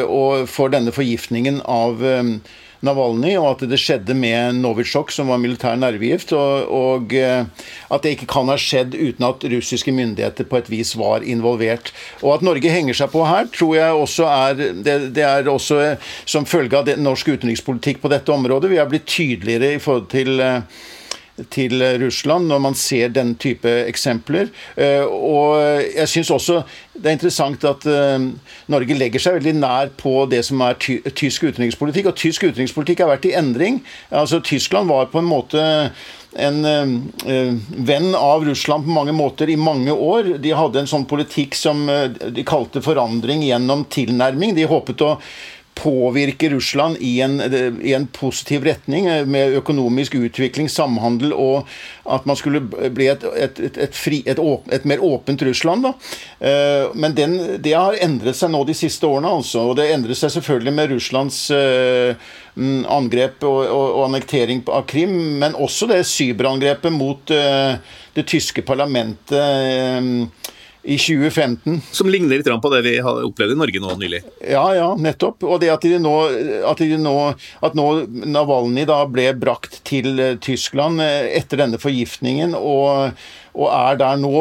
og 0.09 0.49
for 0.51 0.73
denne 0.73 0.91
forgiftningen 0.95 1.61
av 1.63 2.03
Navalny, 2.85 3.35
og 3.37 3.47
at 3.51 3.65
det 3.69 3.77
skjedde 3.77 4.15
med 4.17 4.57
Novitsjok, 4.57 5.11
som 5.13 5.29
var 5.29 5.41
militær 5.41 5.77
nervegift. 5.77 6.33
Og, 6.33 6.71
og, 6.73 7.13
eh, 7.13 7.45
at 7.93 8.05
det 8.05 8.15
ikke 8.15 8.29
kan 8.31 8.49
ha 8.49 8.57
skjedd 8.59 8.95
uten 8.97 9.27
at 9.27 9.45
russiske 9.53 9.93
myndigheter 9.93 10.47
på 10.49 10.57
et 10.57 10.71
vis 10.71 10.95
var 10.97 11.25
involvert. 11.25 11.91
Og 12.21 12.35
at 12.35 12.45
Norge 12.45 12.73
henger 12.73 12.97
seg 12.97 13.11
på 13.13 13.25
her, 13.29 13.49
tror 13.53 13.75
jeg 13.77 13.99
også 14.05 14.29
er 14.31 14.61
Det, 14.61 14.95
det 15.15 15.23
er 15.25 15.49
også 15.49 15.77
eh, 15.83 16.09
som 16.25 16.47
følge 16.49 16.79
av 16.79 16.87
det, 16.89 16.97
norsk 17.01 17.35
utenrikspolitikk 17.35 18.01
på 18.01 18.11
dette 18.11 18.33
området. 18.33 18.71
Vi 18.71 18.81
har 18.81 18.89
blitt 18.89 19.09
tydeligere 19.09 19.75
i 19.75 19.81
forhold 19.81 20.09
til 20.11 20.41
eh, 20.41 20.81
til 21.49 21.81
Russland 22.01 22.49
når 22.51 22.59
man 22.59 22.77
ser 22.77 23.11
den 23.13 23.33
type 23.39 23.69
eksempler. 23.87 24.51
Eh, 24.75 25.03
og 25.05 25.59
jeg 25.87 26.07
syns 26.11 26.31
også 26.33 26.61
det 26.91 27.07
er 27.07 27.15
interessant 27.15 27.63
at 27.65 27.85
eh, 27.89 28.25
Norge 28.71 28.97
legger 28.97 29.23
seg 29.23 29.39
veldig 29.39 29.53
nær 29.61 29.91
på 29.97 30.25
det 30.31 30.43
som 30.45 30.61
er 30.65 30.79
ty 30.81 30.99
tysk 31.17 31.47
utenrikspolitikk. 31.47 32.11
Og 32.11 32.17
tysk 32.19 32.45
utenrikspolitikk 32.49 33.03
har 33.03 33.13
vært 33.13 33.29
i 33.29 33.35
endring. 33.37 33.81
Altså 34.09 34.41
Tyskland 34.43 34.91
var 34.91 35.11
på 35.11 35.21
en 35.21 35.29
måte 35.29 35.63
en 36.41 36.59
øh, 36.63 37.55
venn 37.87 38.11
av 38.15 38.45
Russland 38.47 38.85
på 38.85 38.93
mange 38.95 39.15
måter 39.15 39.49
i 39.51 39.59
mange 39.59 39.95
år. 39.95 40.35
De 40.43 40.53
hadde 40.55 40.83
en 40.83 40.91
sånn 40.91 41.07
politikk 41.09 41.57
som 41.59 41.87
de 41.87 42.45
kalte 42.47 42.83
forandring 42.83 43.43
gjennom 43.47 43.87
tilnærming. 43.91 44.55
De 44.55 44.69
håpet 44.69 45.03
å 45.07 45.17
påvirke 45.75 46.49
Russland 46.49 46.97
i 46.99 47.21
en, 47.21 47.41
i 47.81 47.93
en, 47.93 48.07
positiv 48.07 48.63
retning, 48.63 49.07
eh, 49.07 49.25
med 49.25 49.55
økonomisk 49.57 50.15
utvikling, 50.15 50.69
samhandel, 50.69 51.33
og 51.33 51.67
at 52.05 52.25
man 52.29 52.37
skulle 52.37 52.61
bli 52.61 53.07
et, 53.11 53.23
et, 53.23 53.61
et, 53.77 53.95
fri, 53.95 54.21
et 54.27 54.85
mer 54.85 55.03
åpent 55.03 55.41
Russland. 55.41 55.87
Da. 55.87 55.93
Eh, 56.39 56.91
men 56.93 57.15
den, 57.17 57.37
det 57.63 57.73
har 57.73 57.97
endret 58.03 58.37
seg 58.37 58.53
nå 58.53 58.63
de 58.67 58.77
siste 58.77 59.07
årene, 59.07 59.31
altså. 59.41 59.69
Og 59.71 59.79
det 59.79 59.89
endret 59.93 60.19
seg 60.19 60.33
selvfølgelig 60.35 60.75
med 60.77 60.95
Russlands 60.95 61.41
eh, 61.55 62.29
mm, 62.55 62.85
angrep 62.91 63.43
og, 63.47 63.61
og, 63.65 63.87
og 63.87 64.07
annektering 64.09 64.65
av 64.69 64.85
Krim, 64.91 65.15
men 65.41 65.57
også 65.57 65.89
det 65.91 66.03
cyberangrepet 66.09 66.93
mot 66.93 67.31
det 67.31 68.25
tyske 68.27 68.63
parlamentet 68.67 69.39
i 70.83 70.97
2015. 70.97 71.81
Som 71.91 72.09
ligner 72.09 72.37
litt 72.37 72.47
på 72.61 72.71
det 72.73 72.81
vi 72.81 72.95
har 73.03 73.25
opplevd 73.27 73.53
i 73.53 73.59
Norge 73.59 73.81
nå 73.83 73.97
nylig? 74.01 74.21
Ja, 74.49 74.63
ja, 74.73 74.87
nettopp. 74.97 75.43
Og 75.45 75.59
det 75.61 75.69
at, 75.73 75.85
de 75.85 75.99
nå, 76.01 76.15
at, 76.65 76.81
de 76.81 76.97
nå, 76.97 77.15
at 77.61 77.77
nå 77.77 77.87
Navalny 78.09 78.87
da 78.89 79.03
ble 79.09 79.29
brakt 79.37 79.81
til 79.87 80.17
eh, 80.17 80.39
Tyskland 80.41 81.03
eh, 81.03 81.35
etter 81.37 81.61
denne 81.61 81.77
forgiftningen, 81.81 82.55
og, 82.57 83.13
og 83.53 83.67
er 83.69 83.99
der 83.99 84.17
nå 84.21 84.33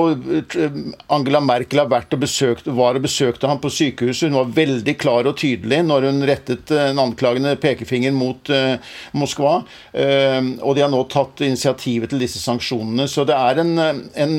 Angela 1.13 1.43
Merkel 1.45 1.83
har 1.83 1.91
vært 1.93 2.17
og 2.17 2.23
besøkt, 2.25 2.71
var 2.73 2.97
og 2.97 3.05
besøkte 3.05 3.51
ham 3.51 3.61
på 3.61 3.73
sykehuset. 3.77 4.31
Hun 4.31 4.39
var 4.41 4.55
veldig 4.57 4.95
klar 5.01 5.29
og 5.29 5.37
tydelig 5.41 5.83
når 5.91 6.09
hun 6.09 6.29
rettet 6.31 6.73
en 6.73 7.03
anklagende 7.03 7.57
pekefinger 7.61 8.15
mot 8.17 8.53
uh, 8.55 8.79
Moskva. 9.19 9.57
Uh, 9.93 10.55
og 10.63 10.77
de 10.79 10.85
har 10.87 10.93
nå 10.93 11.03
tatt 11.11 11.43
initiativet 11.43 12.13
til 12.13 12.23
disse 12.23 12.41
sanksjonene. 12.43 13.09
Så 13.11 13.27
det 13.29 13.35
er 13.35 13.61
en, 13.65 13.75
en 14.15 14.39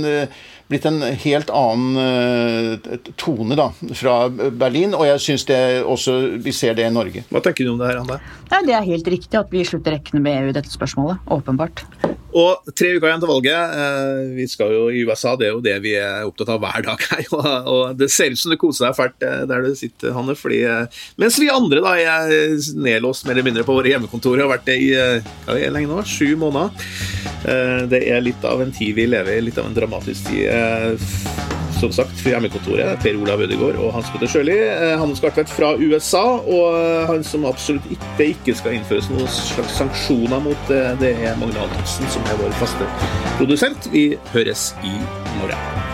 blitt 0.72 0.88
en 0.90 1.02
helt 1.04 1.52
annen 1.54 2.00
uh, 2.00 3.10
tone 3.20 3.58
da, 3.60 3.70
fra 3.98 4.16
Berlin, 4.32 4.96
og 4.98 5.06
jeg 5.10 5.26
syns 5.28 5.48
også 5.52 6.18
vi 6.42 6.54
ser 6.56 6.78
det 6.78 6.88
i 6.88 6.94
Norge. 6.94 7.26
Hva 7.30 7.44
tenker 7.44 7.68
du 7.68 7.74
om 7.74 7.82
det 7.82 7.92
her, 7.92 8.02
Anne? 8.02 8.22
Nei, 8.52 8.64
det 8.68 8.76
er 8.78 8.88
helt 8.88 9.08
riktig 9.12 9.40
at 9.40 9.52
vi 9.54 9.66
slutter 9.68 9.98
rekkene 9.98 10.24
med 10.24 10.42
EU 10.42 10.52
i 10.52 10.58
dette 10.58 10.72
spørsmålet. 10.74 11.22
Åpenbart. 11.32 11.86
Og 12.32 12.72
tre 12.78 12.94
uker 12.96 13.10
igjen 13.10 13.24
til 13.24 13.32
valget. 13.32 13.74
Eh, 13.76 14.20
vi 14.38 14.46
skal 14.48 14.72
jo 14.72 14.84
i 14.92 15.02
USA, 15.08 15.34
det 15.40 15.50
er 15.50 15.56
jo 15.56 15.64
det 15.64 15.76
vi 15.84 15.96
er 16.00 16.28
opptatt 16.28 16.54
av 16.54 16.62
hver 16.64 16.86
dag 16.86 17.04
her. 17.12 17.26
Og 17.76 17.98
det 18.00 18.08
ser 18.14 18.32
ut 18.32 18.40
som 18.40 18.54
du 18.54 18.60
koser 18.62 18.88
deg 18.88 18.98
fælt 19.00 19.28
eh, 19.28 19.44
der 19.50 19.68
du 19.68 19.74
sitter, 19.76 20.16
Hanne. 20.16 20.38
fordi 20.40 20.62
Mens 21.20 21.40
vi 21.42 21.52
andre 21.52 21.84
da 21.84 21.96
er 22.00 22.56
nedlåst 22.80 23.28
mer 23.28 23.36
eller 23.36 23.50
mindre 23.50 23.68
på 23.68 23.76
våre 23.76 23.92
hjemmekontorer, 23.92 24.46
har 24.46 24.54
vært 24.54 24.70
det 24.70 24.80
i 24.80 24.90
hva 24.96 25.58
er 25.58 25.66
det 25.66 25.76
lenge 25.76 25.92
nå? 25.92 26.04
Sju 26.08 26.36
måneder. 26.40 27.21
Det 27.42 28.02
er 28.06 28.22
litt 28.22 28.44
av 28.46 28.62
en 28.62 28.74
tid 28.76 28.96
vi 28.98 29.08
lever 29.10 29.38
i, 29.40 29.46
litt 29.48 29.58
av 29.58 29.70
en 29.70 29.78
dramatisk 29.78 30.30
tid. 30.30 30.48
Eh, 30.52 31.42
som 31.82 31.92
sagt, 31.92 32.20
fra 32.22 32.36
hjemmekontoret, 32.36 33.00
Per 33.02 33.16
Olav 33.18 33.42
Ødegaard 33.42 33.80
og 33.82 33.94
Hans 33.96 34.10
Petter 34.14 34.30
Sjøli. 34.30 34.58
Eh, 34.70 34.94
han 35.02 35.16
skal 35.18 35.34
vært 35.34 35.50
fra 35.50 35.72
USA, 35.82 36.24
og 36.38 36.78
eh, 36.78 37.06
han 37.10 37.26
som 37.26 37.48
absolutt 37.50 37.88
ikke, 37.90 38.28
ikke 38.36 38.58
skal 38.60 38.78
innføres 38.78 39.10
noen 39.10 39.30
slags 39.34 39.80
sanksjoner 39.82 40.44
mot 40.46 40.76
det 41.02 41.16
er 41.16 41.40
Magne 41.42 41.66
Antonsen, 41.66 42.10
som 42.14 42.30
er 42.30 42.38
vår 42.44 42.54
faste 42.62 42.92
produsent. 43.40 43.90
Vi 43.96 44.12
høres 44.36 44.72
i 44.86 44.94
morgen. 45.40 45.91